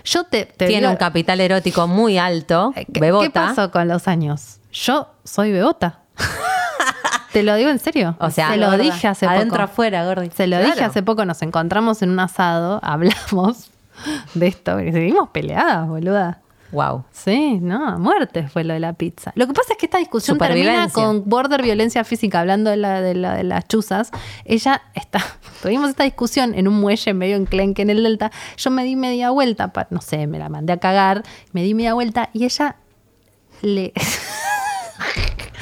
[0.04, 3.26] Yo te, te tiene digo- un capital erótico muy alto, Eh, ¿Qué, Bebota.
[3.26, 4.60] ¿Qué pasó con los años?
[4.72, 6.00] Yo soy bebota.
[7.38, 8.16] Te lo digo en serio.
[8.20, 8.84] O sea, se lo Gorda.
[8.84, 9.64] dije hace Adentro poco.
[9.64, 10.30] afuera, Gordi.
[10.36, 10.72] Se lo Claro.
[10.74, 13.70] dije hace poco, nos encontramos en un asado, hablamos
[14.34, 16.42] de esto y seguimos peleadas, boluda.
[16.72, 17.06] Wow.
[17.14, 19.32] Sí, no, muerte fue lo de la pizza.
[19.36, 23.02] Lo que pasa es que esta discusión termina con border violencia física, hablando de, la,
[23.02, 24.12] de, la- de las chuzas.
[24.44, 25.20] Ella está,
[25.62, 28.32] tuvimos esta discusión en un muelle medio enclenque en el delta.
[28.58, 31.24] Yo me di media vuelta, pa- no sé, me la mandé a cagar,
[31.54, 32.76] me di media vuelta y ella
[33.62, 33.94] le...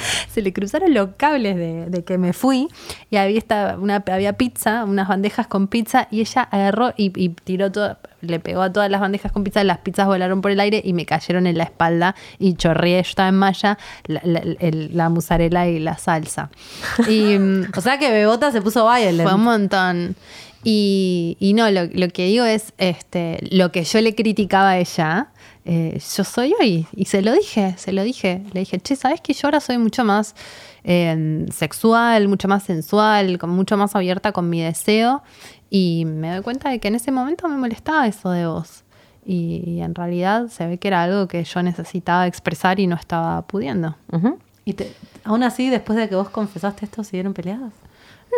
[0.33, 2.67] se le cruzaron los cables de, de que me fui
[3.09, 7.29] y había, esta, una, había pizza, unas bandejas con pizza y ella agarró y, y
[7.29, 10.59] tiró todo, le pegó a todas las bandejas con pizza, las pizzas volaron por el
[10.59, 13.77] aire y me cayeron en la espalda y chorreé, yo estaba en malla,
[14.07, 16.49] la, la, el- la mozzarella y la salsa.
[17.07, 19.21] Y mm, O sea que Bebota se puso violent.
[19.23, 20.15] fue un montón.
[20.63, 24.77] Y, y no, lo, lo que digo es, este, lo que yo le criticaba a
[24.79, 25.27] ella,
[25.65, 26.87] eh, yo soy hoy.
[26.95, 28.43] Y se lo dije, se lo dije.
[28.53, 30.35] Le dije, che, ¿sabes que yo ahora soy mucho más
[30.83, 35.23] eh, sexual, mucho más sensual, como mucho más abierta con mi deseo?
[35.69, 38.83] Y me doy cuenta de que en ese momento me molestaba eso de vos.
[39.25, 42.95] Y, y en realidad se ve que era algo que yo necesitaba expresar y no
[42.95, 43.95] estaba pudiendo.
[44.65, 44.93] Y te-
[45.23, 47.73] aún así, después de que vos confesaste esto, ¿siguieron peleadas?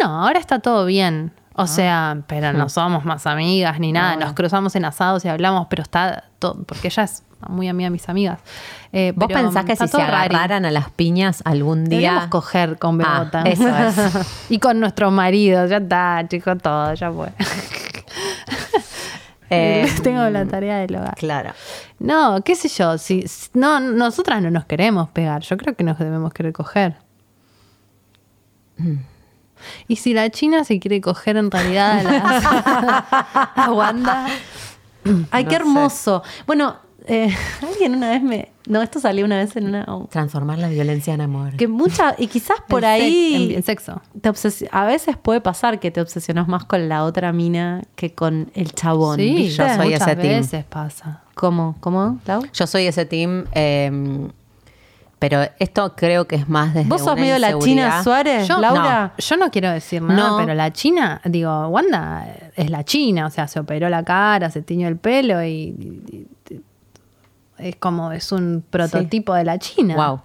[0.01, 1.31] No, ahora está todo bien.
[1.59, 4.15] O sea, pero no somos más amigas ni nada.
[4.15, 6.63] Nos cruzamos en asados y hablamos, pero está todo.
[6.65, 8.39] Porque ella es muy amiga de mis amigas.
[8.93, 12.29] Eh, ¿Vos pero pensás que si se agarraran a las piñas algún Deberíamos día...
[12.29, 13.41] coger con Ah, Bebota.
[13.43, 14.45] eso es.
[14.49, 15.69] y con nuestros maridos.
[15.69, 17.29] Ya está, chicos, todo, ya fue.
[19.49, 21.15] Eh, Tengo la tarea del hogar.
[21.15, 21.53] Claro.
[21.99, 22.97] No, qué sé yo.
[22.97, 25.41] Si, si- no, nosotras no nos queremos pegar.
[25.41, 26.97] Yo creo que nos debemos querer coger.
[28.77, 28.95] Mm.
[29.87, 34.27] Y si la China se quiere coger en realidad a, la- a Wanda,
[35.31, 35.61] Ay, No qué sé.
[35.61, 36.23] hermoso.
[36.45, 38.51] Bueno, eh, alguien una vez me.
[38.67, 39.85] No, esto salió una vez en una.
[40.09, 41.55] Transformar la violencia en amor.
[41.55, 42.15] Que mucha.
[42.17, 43.45] Y quizás por en sex- ahí.
[43.51, 44.01] en, en sexo.
[44.19, 48.13] te obses- a veces puede pasar que te obsesionas más con la otra mina que
[48.13, 49.15] con el chabón.
[49.17, 49.63] Sí, ¿viste?
[49.63, 50.41] yo soy muchas ese team.
[50.41, 51.21] veces pasa.
[51.35, 51.77] ¿Cómo?
[51.79, 52.43] ¿Cómo, Lau?
[52.51, 53.89] Yo soy ese team, eh,
[55.19, 58.03] pero esto creo que es más desde ¿Vos sos una medio la China.
[58.03, 59.13] Suárez, Yo, Laura?
[59.17, 60.37] no, yo no quiero decir nada, No.
[60.37, 64.61] pero la China, digo, Wanda es la China, o sea, se operó la cara, se
[64.61, 66.61] tiñó el pelo y, y- y-
[67.57, 69.95] es como, es un prototipo de la China.
[69.95, 70.21] Wow.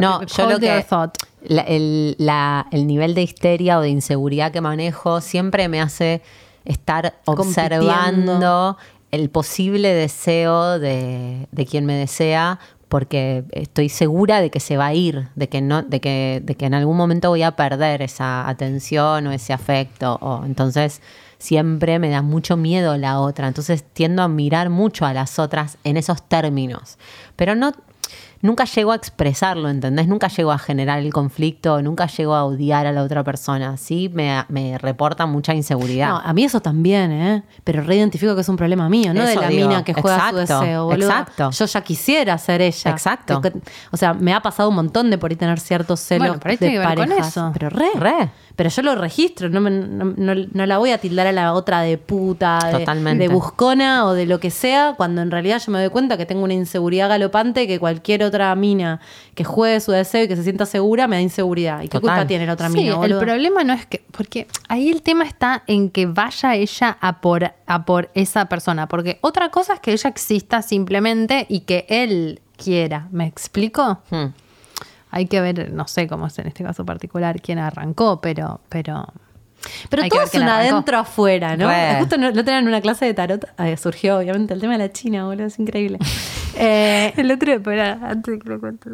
[0.00, 0.84] No, yo lo que.
[0.88, 1.14] thought.
[1.44, 6.22] la- el, la- el nivel de histeria o de inseguridad que manejo siempre me hace
[6.64, 8.76] estar observando
[9.10, 12.58] el posible deseo de, de quien me desea
[12.90, 16.56] porque estoy segura de que se va a ir, de que no, de que, de
[16.56, 20.18] que en algún momento voy a perder esa atención o ese afecto.
[20.20, 21.00] O, entonces
[21.38, 23.46] siempre me da mucho miedo la otra.
[23.46, 26.98] Entonces tiendo a mirar mucho a las otras en esos términos.
[27.36, 27.72] Pero no,
[28.42, 30.08] nunca llego a expresarlo, ¿entendés?
[30.08, 33.76] Nunca llego a generar el conflicto, nunca llego a odiar a la otra persona.
[33.76, 36.08] Sí, me, me reporta mucha inseguridad.
[36.08, 37.42] No, a mí eso también, ¿eh?
[37.64, 40.36] Pero reidentifico que es un problema mío, no de la digo, mina que juega su
[40.36, 41.06] deseo, boludo.
[41.08, 41.50] exacto.
[41.50, 42.90] Yo ya quisiera ser ella.
[42.90, 43.40] Exacto.
[43.90, 46.52] O sea, me ha pasado un montón de por ahí tener ciertos celos Bueno, pero
[46.52, 47.28] ahí de parejas.
[47.28, 47.50] eso.
[47.52, 47.90] Pero re.
[47.94, 48.30] Re.
[48.56, 51.54] Pero yo lo registro, no, me- no, no- no la voy a tildar a la
[51.54, 55.72] otra de puta, de, de buscona o de lo que sea, cuando en realidad yo
[55.72, 59.00] me doy cuenta que tengo una inseguridad galopante que cualquier otra mina
[59.34, 61.80] que juegue su deseo y que se sienta segura me da inseguridad.
[61.82, 62.16] ¿Y qué Total.
[62.16, 62.90] culpa tiene la otra Sí, mina?
[62.92, 63.20] el boludo?
[63.20, 64.02] problema no es que.
[64.10, 68.88] Porque ahí el tema está en que vaya ella a por, a por esa persona.
[68.88, 73.08] Porque otra cosa es que ella exista simplemente y que él quiera.
[73.10, 74.00] ¿Me explico?
[74.10, 74.26] Hmm.
[75.12, 78.60] Hay que ver, no sé cómo es en este caso particular quién arrancó, pero.
[78.68, 79.12] pero
[79.88, 81.68] Pero hay todo es adentro afuera, ¿no?
[81.68, 81.96] Re.
[81.98, 83.44] Justo no, lo tenían en una clase de tarot.
[83.58, 85.98] eh, surgió, obviamente, el tema de la China, boludo, es increíble.
[86.56, 88.92] Eh, El otro, espera, antes de que lo cuentes.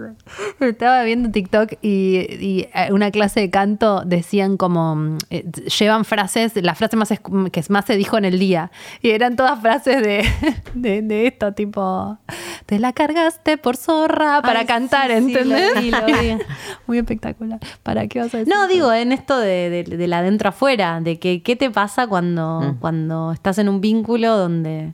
[0.61, 5.45] Estaba viendo TikTok y, y, eh, una clase de canto decían como mm, eh,
[5.79, 7.09] llevan frases, la frase más
[7.53, 8.71] que más se dijo en el día.
[9.03, 10.25] Y eran todas frases de,
[10.75, 12.19] de, de esto, tipo,
[12.67, 16.37] te la cargaste por zorra para Ay, cantar, sí, sí, lo lo vi.
[16.87, 17.59] Muy espectacular.
[17.83, 18.53] ¿Para qué vas a decir?
[18.55, 22.61] no, digo, en esto de, de, del adentro afuera, de que qué te pasa cuando,
[22.61, 22.79] Mm.
[22.81, 24.93] cuando estás en un vínculo donde.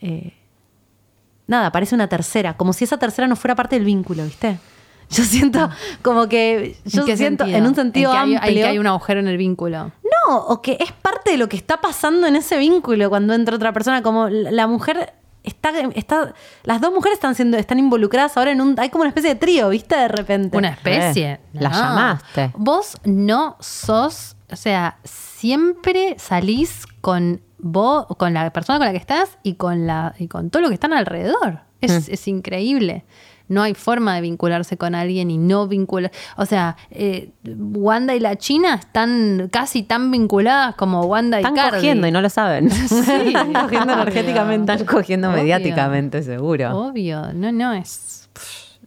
[0.00, 0.32] eh,
[1.46, 4.58] nada, parece una tercera, como si esa tercera no fuera parte del vínculo, ¿viste?
[5.10, 5.70] Yo siento
[6.02, 6.76] como que.
[6.84, 7.58] Yo ¿En qué siento, sentido?
[7.58, 8.54] en un sentido que hay, amplio.
[8.54, 9.92] que hay un agujero en el vínculo.
[10.02, 13.56] No, o que es parte de lo que está pasando en ese vínculo cuando entra
[13.56, 15.12] otra persona, como la la mujer
[15.44, 16.34] está, está
[16.64, 19.36] las dos mujeres están siendo, están involucradas ahora en un, hay como una especie de
[19.36, 19.94] trío, ¿viste?
[19.96, 20.56] De repente.
[20.56, 21.32] Una especie.
[21.32, 22.50] Eh, la llamaste.
[22.56, 28.98] Vos no sos, o sea, siempre salís con vos, con la persona con la que
[28.98, 31.60] estás y con la y con todo lo que están alrededor.
[31.80, 33.04] Es, es increíble.
[33.46, 36.10] No hay forma de vincularse con alguien y no vincular.
[36.36, 41.56] O sea, eh, Wanda y la China están casi tan vinculadas como Wanda Están y
[41.56, 41.76] Cardi.
[41.76, 42.68] cogiendo y no lo saben.
[42.70, 44.72] Están cogiendo energéticamente.
[44.72, 45.38] Están cogiendo Obvio.
[45.42, 46.76] mediáticamente, seguro.
[46.76, 48.30] Obvio, no, no, es,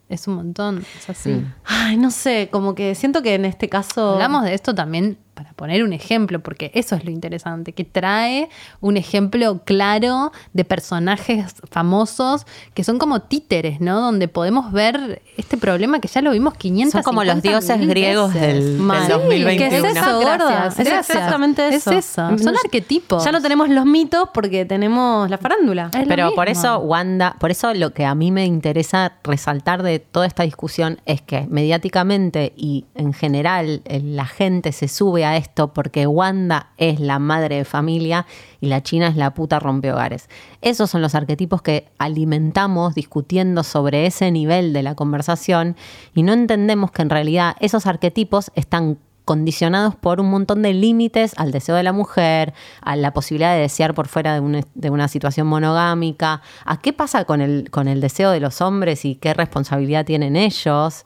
[0.10, 0.84] es un montón.
[1.00, 1.44] Es así.
[1.66, 4.14] Ay, no sé, como que siento que en este caso.
[4.14, 8.50] Hablamos de esto también para poner un ejemplo, porque eso es lo interesante, que trae
[8.82, 14.02] un ejemplo claro de personajes famosos que son como títeres, ¿no?
[14.02, 18.34] Donde podemos ver este problema que ya lo vimos 500 Son como los dioses griegos
[18.34, 19.08] del, del Mal.
[19.08, 19.58] 2021.
[19.58, 20.68] ¿Qué es eso, gorda?
[20.70, 21.92] Es exactamente eso.
[21.92, 23.24] Es eso, son arquetipos.
[23.24, 25.92] Ya no tenemos los mitos porque tenemos la farándula.
[25.94, 30.00] Es Pero por eso, Wanda, por eso lo que a mí me interesa resaltar de
[30.00, 35.27] toda esta discusión es que mediáticamente y en general eh, la gente se sube a
[35.36, 38.26] esto porque Wanda es la madre de familia
[38.62, 40.30] y la China es la puta rompehogares.
[40.62, 45.76] Esos son los arquetipos que alimentamos discutiendo sobre ese nivel de la conversación
[46.16, 51.34] y no entendemos que en realidad esos arquetipos están condicionados por un montón de límites
[51.38, 54.90] al deseo de la mujer, a la posibilidad de desear por fuera de, un- de
[54.90, 59.16] una situación monogámica, a qué pasa con el, con el deseo de los hombres y
[59.16, 61.06] qué responsabilidad tienen ellos.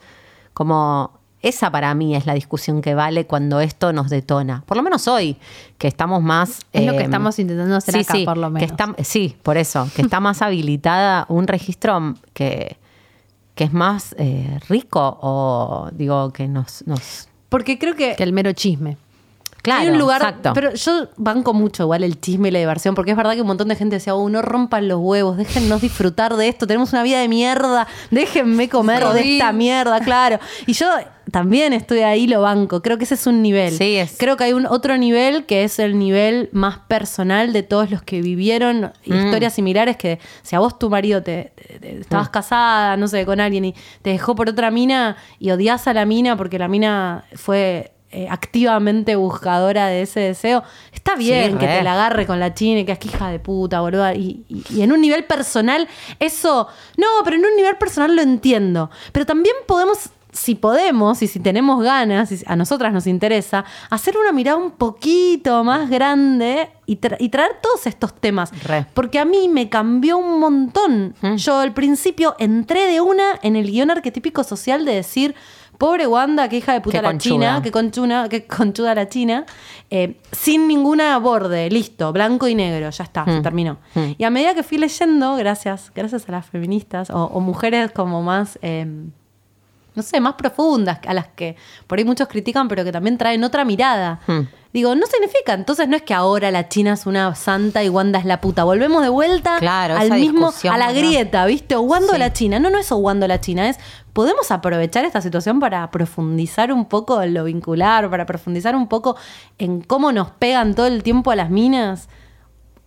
[0.54, 4.64] Como esa para mí es la discusión que vale cuando esto nos detona.
[4.66, 5.38] Por lo menos hoy,
[5.78, 6.60] que estamos más...
[6.72, 8.72] Es lo que eh, estamos intentando hacer acá, por lo que menos.
[8.72, 12.78] está- sí, por eso, que está más habilitada un registro que,
[13.56, 16.86] que es más eh, rico o digo que nos...
[16.88, 18.98] nos Porque creo que, Que el mero chisme.
[19.64, 20.22] claro, hay un lugar.
[20.22, 20.54] exacto.
[20.54, 23.48] Pero yo banco mucho igual el chisme y la diversión, porque es verdad que un
[23.48, 27.02] montón de gente decía, oh, no rompan los huevos, déjennos disfrutar de esto, tenemos una
[27.04, 30.40] vida de mierda, déjenme comer de esta mierda, claro.
[30.68, 30.88] Y yo
[31.32, 32.82] también estoy ahí, lo banco.
[32.82, 33.72] Creo que ese es un nivel.
[33.78, 37.64] Sí, es- Creo que hay un otro nivel que es el nivel más personal de
[37.64, 39.14] todos los que vivieron Mm.
[39.14, 42.32] historias similares que si a vos tu marido te, te- te- estabas Mm.
[42.32, 46.06] casada, no sé, con alguien y te dejó por otra mina y odias a la
[46.06, 51.66] mina porque la mina fue eh, activamente buscadora de ese deseo, está bien Sí, que
[51.66, 54.14] te la agarre con la china y que es que hija de puta, boluda.
[54.16, 55.88] Y, y- y en un nivel personal,
[56.20, 56.68] eso,
[56.98, 58.90] no, pero en un nivel personal lo entiendo.
[59.14, 64.16] Pero también podemos si podemos y si tenemos ganas, y a nosotras nos interesa, hacer
[64.18, 68.52] una mirada un poquito más grande y, tra- y traer todos estos temas.
[68.64, 68.86] Re.
[68.94, 71.16] Porque a mí me cambió un montón.
[71.22, 71.36] Mm.
[71.36, 75.36] Yo al principio entré de una en el guion arquetípico social de decir,
[75.78, 77.32] pobre Wanda, que hija de puta la conchuda.
[77.34, 79.46] China, que conchuna, que conchuda la China,
[79.90, 83.42] eh, sin ninguna borde, listo, blanco y negro, ya está, se Mm.
[83.42, 83.78] terminó.
[83.96, 84.12] Mm.
[84.18, 88.22] Y a medida que fui leyendo, gracias, gracias a las feministas o, o mujeres como
[88.22, 88.58] más...
[88.62, 88.86] eh,
[89.96, 91.56] no sé, más profundas, a las que
[91.88, 94.20] por ahí muchos critican, pero que también traen otra mirada.
[94.28, 94.42] Hmm.
[94.74, 98.20] Digo, no significa, entonces no es que ahora la China es una santa y Wanda
[98.20, 98.64] es la puta.
[98.64, 100.94] Volvemos de vuelta Claro, al mismo, a la ¿no?
[100.94, 101.76] grieta, ¿viste?
[101.76, 102.20] O Wanda Sí.
[102.20, 102.58] la China.
[102.60, 103.78] No, no es o Wanda la China, es
[104.14, 109.18] podemos aprovechar esta situación para profundizar un poco en lo vincular, para profundizar un poco
[109.58, 112.08] en cómo nos pegan todo el tiempo a las minas.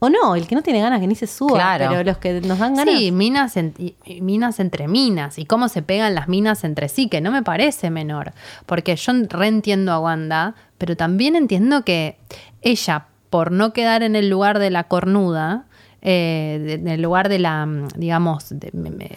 [0.05, 1.87] O no, el que no tiene ganas que ni se suba, Claro.
[1.89, 2.95] pero los que nos dan ganas.
[2.95, 3.75] Sí, minas, en-
[4.21, 7.91] minas entre minas y cómo se pegan las minas entre sí, que no me parece
[7.91, 8.33] menor.
[8.67, 12.19] Porque yo reentiendo a Wanda, pero también entiendo que
[12.63, 15.65] ella, por no quedar en el lugar de la cornuda,
[16.03, 19.11] eh, de- en el lugar de la, mm, digamos, de- me- me-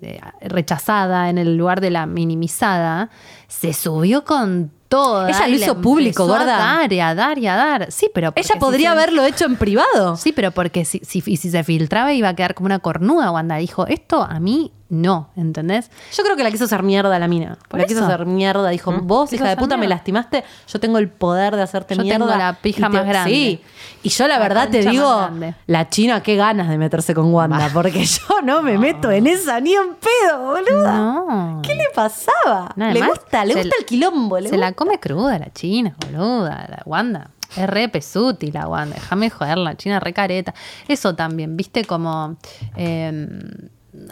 [0.00, 3.08] de- rechazada, en el lugar de la minimizada,
[3.48, 5.26] se subió con todo.
[5.28, 6.56] Ella lo hizo público, gorda.
[6.56, 7.92] A dar y a dar y a dar.
[7.92, 8.32] Sí, pero.
[8.36, 10.16] Ella si podría se- haberlo hecho en privado.
[10.16, 13.30] Sí, pero porque si, si, y si se filtraba iba a quedar como una cornuda.
[13.30, 15.90] Wanda dijo, esto a mí no, ¿entendés?
[16.16, 17.58] Yo creo que la quiso hacer mierda la mina.
[17.68, 18.68] Por la quiso hacer mierda.
[18.70, 20.44] Dijo, vos, Quiso hija de puta, me lastimaste.
[20.68, 22.24] Yo tengo el poder de hacerte Yo mierda.
[22.26, 23.30] tengo la pija te- más grande.
[23.30, 23.60] Sí.
[24.02, 25.28] Y yo la La verdad te digo,
[25.66, 27.70] la China, qué ganas de meterse con Wanda.
[27.72, 30.96] Porque yo no me meto en esa ni en pedo, boluda.
[30.96, 31.60] No.
[31.62, 32.72] ¿Qué le pasaba?
[32.76, 34.38] No, le gusta, le gusta la- el quilombo.
[34.38, 34.76] Le Se la gusta.
[34.76, 37.30] come cruda la china, boluda, la Wanda.
[37.56, 40.54] Es re pesuti la Wanda, déjame joder, la china re careta.
[40.86, 42.36] Eso también, viste como...
[42.76, 43.26] eh,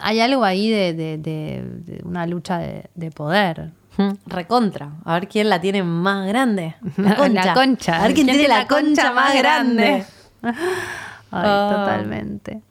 [0.01, 3.71] hay algo ahí de, de- de- de una lucha de poder.
[4.25, 4.91] Recontra.
[5.05, 6.75] A ver quién la tiene más grande.
[6.97, 7.45] La concha.
[7.45, 7.97] La concha.
[7.97, 10.05] A ver quién, tiene la concha más grande.
[10.43, 10.53] Ay,
[11.31, 11.69] Ah.
[11.75, 12.61] totalmente.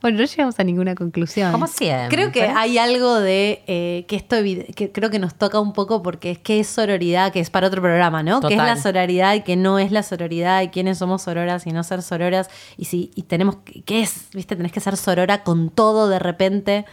[0.00, 1.50] Bueno, no llegamos a ninguna conclusión.
[1.50, 2.08] Como siempre.
[2.08, 4.36] Creo que hay algo de eh, que esto
[4.76, 7.66] que creo que nos toca un poco porque es que es sororidad, que es para
[7.66, 8.40] otro programa, ¿no?
[8.40, 8.66] Que es Total.
[8.76, 12.02] la sororidad y que no es la sororidad y quiénes somos sororas y no ser
[12.02, 14.54] sororas y si y tenemos que- qué es, ¿viste?
[14.56, 16.84] Tenés que ser sorora con todo de repente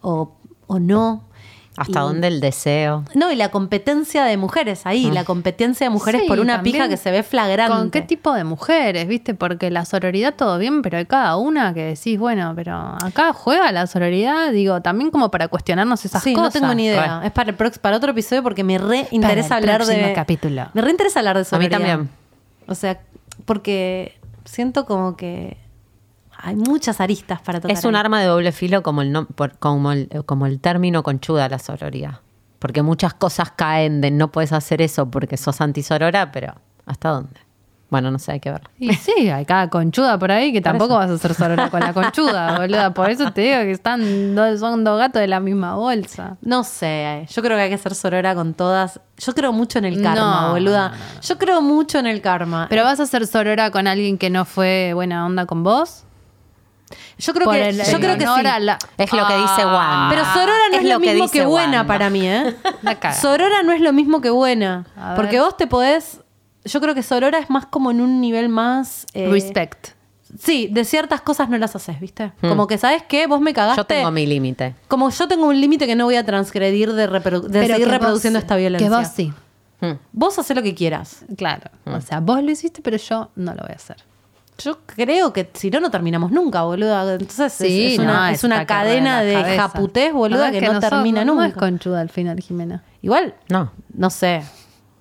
[0.00, 0.36] o,
[0.66, 1.27] o no.
[1.78, 3.04] ¿Hasta Y- dónde el deseo?
[3.14, 6.88] No, y la competencia de mujeres ahí, la competencia de mujeres Sí, por una pija
[6.88, 7.76] que se ve flagrante.
[7.76, 9.34] ¿Con qué tipo de mujeres, viste?
[9.34, 13.70] Porque la sororidad todo bien, pero hay cada una que decís, bueno, pero acá juega
[13.72, 16.54] la sororidad, digo, también como para cuestionarnos esas Sí, cosas.
[16.54, 17.22] no tengo ni idea.
[17.24, 20.12] Es para, el prox- para otro episodio porque me re interesa el hablar de.
[20.14, 20.68] capítulo.
[20.74, 21.78] Me re interesa hablar de A mí sororidad.
[21.78, 22.08] también.
[22.66, 23.00] O sea,
[23.44, 25.56] porque siento como que
[26.40, 27.76] hay muchas aristas para tocar.
[27.76, 28.00] Es un ahí.
[28.00, 31.58] arma de doble filo como el, no- por- como el, como el término conchuda la
[31.58, 32.20] sororidad.
[32.58, 36.54] Porque muchas cosas caen de no puedes hacer eso porque sos antisorora, pero
[36.86, 37.40] ¿hasta dónde?
[37.90, 38.68] Bueno, no sé, hay que verlo.
[38.78, 41.94] Y sí, hay cada conchuda por ahí que tampoco vas a ser sorora con la
[41.94, 42.92] conchuda, boluda.
[42.92, 46.36] Por eso te digo que están dos, son dos gatos de la misma bolsa.
[46.42, 49.00] No sé, yo creo que hay que ser sorora con todas.
[49.16, 50.90] Yo creo mucho en el karma, No, boluda.
[50.90, 52.66] no, no, Yo creo mucho en el karma.
[52.68, 56.04] Pero vas a ser sorora con alguien que no fue buena onda con vos.
[57.18, 58.42] Yo creo Por que, el- yo el creo que sí.
[58.42, 60.06] la- Es lo que dice Wanda.
[60.10, 61.86] Pero Sorora no es, Es lo, lo que mismo dice que buena Wanda.
[61.86, 62.54] para mí, ¿eh?
[62.82, 63.14] La caga.
[63.14, 64.86] Sorora no es lo mismo que buena.
[64.96, 65.16] A ver.
[65.16, 66.20] Porque vos te podés.
[66.64, 69.06] Yo creo que Sorora es más como en un nivel más.
[69.14, 69.88] eh, Respect.
[70.38, 72.32] Sí, de ciertas cosas no las haces, ¿viste?
[72.42, 73.26] Como que, ¿sabes qué?
[73.26, 73.80] Vos me cagaste.
[73.80, 74.74] Yo tengo mi límite.
[74.86, 77.86] Como yo tengo un límite que no voy a transgredir de, reprodu- de Pero seguir
[77.86, 78.88] que reproduciendo vos- esta violencia.
[78.90, 79.32] Que vos sí.
[79.80, 79.92] Hmm.
[80.12, 81.24] Vos hacés lo que quieras.
[81.38, 81.70] Claro.
[81.86, 83.96] O sea, vos lo hiciste, pero yo no lo voy a hacer.
[84.58, 87.12] Yo creo que si no, no terminamos nunca, boluda.
[87.14, 89.62] Entonces es- Sí, es, una, no, es una cadena de cabeza.
[89.68, 91.44] japutés, boluda, que, no termina no, nunca.
[91.46, 92.82] No es conchuda al final, Jimena.
[93.00, 93.70] Igual, No.
[93.94, 94.42] no sé.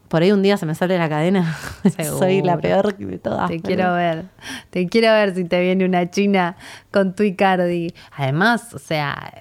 [0.10, 1.58] Por ahí un día se me sale la cadena.
[2.20, 3.50] Soy la peor de todas.
[3.50, 4.26] Te quiero ver.
[4.70, 6.56] Te quiero ver si te viene una china
[6.92, 7.94] con tu Icardi.
[8.16, 9.34] Además, o sea,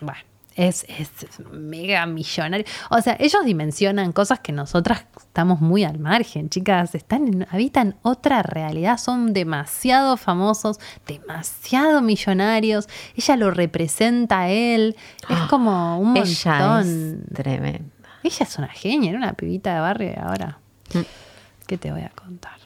[0.00, 0.18] bueno,
[0.56, 1.10] es, es
[1.52, 2.66] mega millonario.
[2.90, 6.94] O sea, ellos dimensionan cosas que nosotras estamos muy al margen, chicas.
[6.94, 8.98] Están habitan otra realidad.
[8.98, 12.88] Son demasiado famosos, demasiado millonarios.
[13.14, 14.96] Ella lo representa a él.
[15.28, 16.26] Es como un montón.
[16.26, 18.08] Ella es tremenda.
[18.22, 20.58] Ella es una genia, era una pibita de barrio y ahora.
[21.66, 22.65] ¿Qué te voy a contar?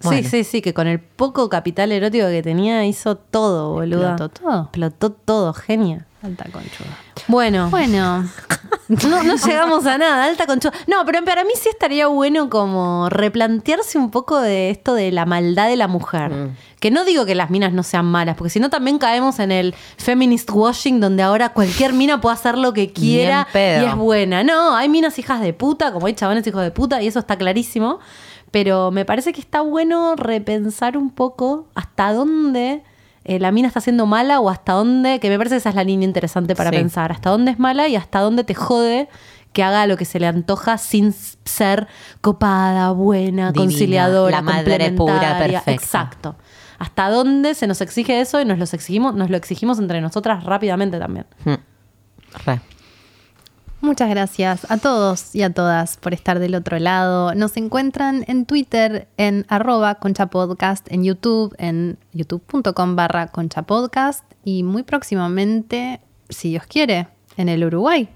[0.00, 0.28] Sí, Bueno.
[0.30, 4.10] sí, sí, que con el poco capital erótico que tenía hizo todo, boluda.
[4.12, 4.62] ¿Explotó todo?
[4.62, 6.06] Explotó todo, genia.
[6.22, 6.98] Alta conchuda.
[7.28, 8.28] Bueno, Bueno,
[8.88, 10.72] no, no llegamos a nada, alta conchuda.
[10.86, 15.24] No, pero para mí sí estaría bueno como replantearse un poco de esto de la
[15.24, 16.30] maldad de la mujer.
[16.30, 16.56] Mm.
[16.78, 19.50] Que no digo que las minas no sean malas, porque si no también caemos en
[19.52, 24.44] el feminist washing donde ahora cualquier mina puede hacer lo que quiera y es buena.
[24.44, 27.36] No, hay minas hijas de puta, como hay chabones hijos de puta, y eso está
[27.36, 27.98] clarísimo.
[28.50, 32.82] Pero me parece que está bueno repensar un poco hasta dónde
[33.24, 35.74] eh, la mina está siendo mala o hasta dónde, que me parece que esa es
[35.76, 36.76] la línea interesante para Sí.
[36.76, 39.08] pensar, hasta dónde es mala y hasta dónde te jode
[39.52, 41.86] que haga lo que se le antoja sin ser
[42.20, 45.72] copada, buena, Divina, conciliadora, la madre pura, perfecta.
[45.72, 46.36] Exacto.
[46.78, 50.44] Hasta dónde se nos exige eso y nos, los exigimos, nos lo exigimos entre nosotras
[50.44, 51.26] rápidamente también.
[51.44, 51.54] Hmm.
[52.46, 52.60] Re.
[53.82, 57.34] Muchas gracias a todos y a todas por estar del otro lado.
[57.34, 64.82] Nos encuentran en Twitter en arroba conchapodcast, en YouTube en youtube.com barra conchapodcast y muy
[64.82, 67.08] próximamente, si Dios quiere,
[67.38, 68.10] en el Uruguay.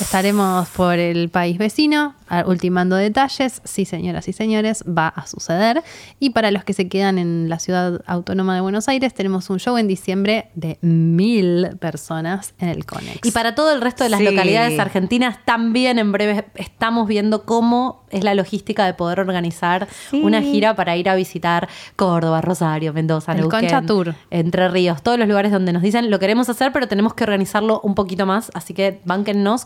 [0.00, 2.14] Estaremos por el país vecino,
[2.46, 3.60] ultimando detalles.
[3.64, 5.82] Sí, señoras y señores, va a suceder.
[6.18, 9.58] Y para los que se quedan en la ciudad autónoma de Buenos Aires, tenemos un
[9.58, 13.20] show en diciembre de mil personas en el Conex.
[13.26, 14.24] Y para todo el resto de las Sí.
[14.26, 20.20] localidades argentinas, también en breve estamos viendo cómo es la logística de poder organizar Sí.
[20.22, 24.14] una gira para ir a visitar Córdoba, Rosario, Mendoza, El Neuquén, Concha Tour.
[24.30, 27.80] Entre Ríos, todos los lugares donde nos dicen lo queremos hacer, pero tenemos que organizarlo
[27.82, 28.50] un poquito más.
[28.54, 29.00] Así que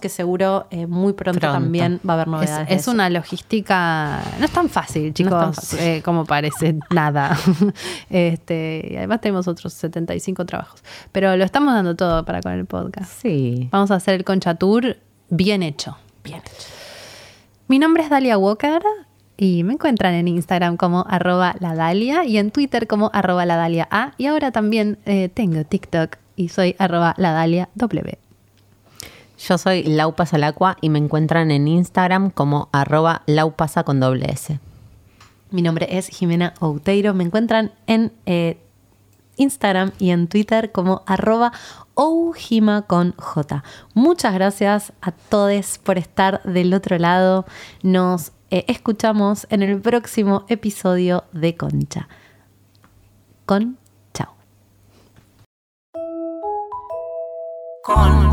[0.00, 1.58] que seguro eh, muy pronto, Pronto.
[1.58, 2.68] también va a haber Es, novedades.
[2.68, 5.78] de es una logística, no es tan fácil, chicos, No es tan fácil.
[5.80, 7.36] eh, como parece, nada.
[8.10, 10.82] este, y además tenemos otros 75 trabajos.
[11.12, 13.10] Pero lo estamos dando todo para con el podcast.
[13.22, 13.68] Sí.
[13.72, 14.96] Vamos a hacer el Concha Tour
[15.30, 15.96] bien hecho.
[16.22, 16.68] Bien hecho.
[17.68, 18.82] Mi nombre es Dalia Walker
[19.36, 23.56] y me encuentran en Instagram como arroba la Dalia y en Twitter como arroba la
[23.56, 24.12] Dalia A.
[24.18, 28.18] Y ahora también eh, tengo TikTok y soy arroba la Dalia W.
[29.46, 34.58] Yo soy Laupasalacua y me encuentran en Instagram como arroba laupasa con doble S.
[35.50, 37.12] Mi nombre es Jimena Outeiro.
[37.12, 38.58] Me encuentran en eh,
[39.36, 41.52] Instagram y en Twitter como arroba
[41.92, 43.62] oujima con J.
[43.92, 47.44] Muchas gracias a todos por estar del otro lado.
[47.82, 52.08] Nos eh, escuchamos en el próximo episodio de Concha.
[53.44, 53.76] Con
[54.14, 54.34] chao.
[57.84, 58.32] Con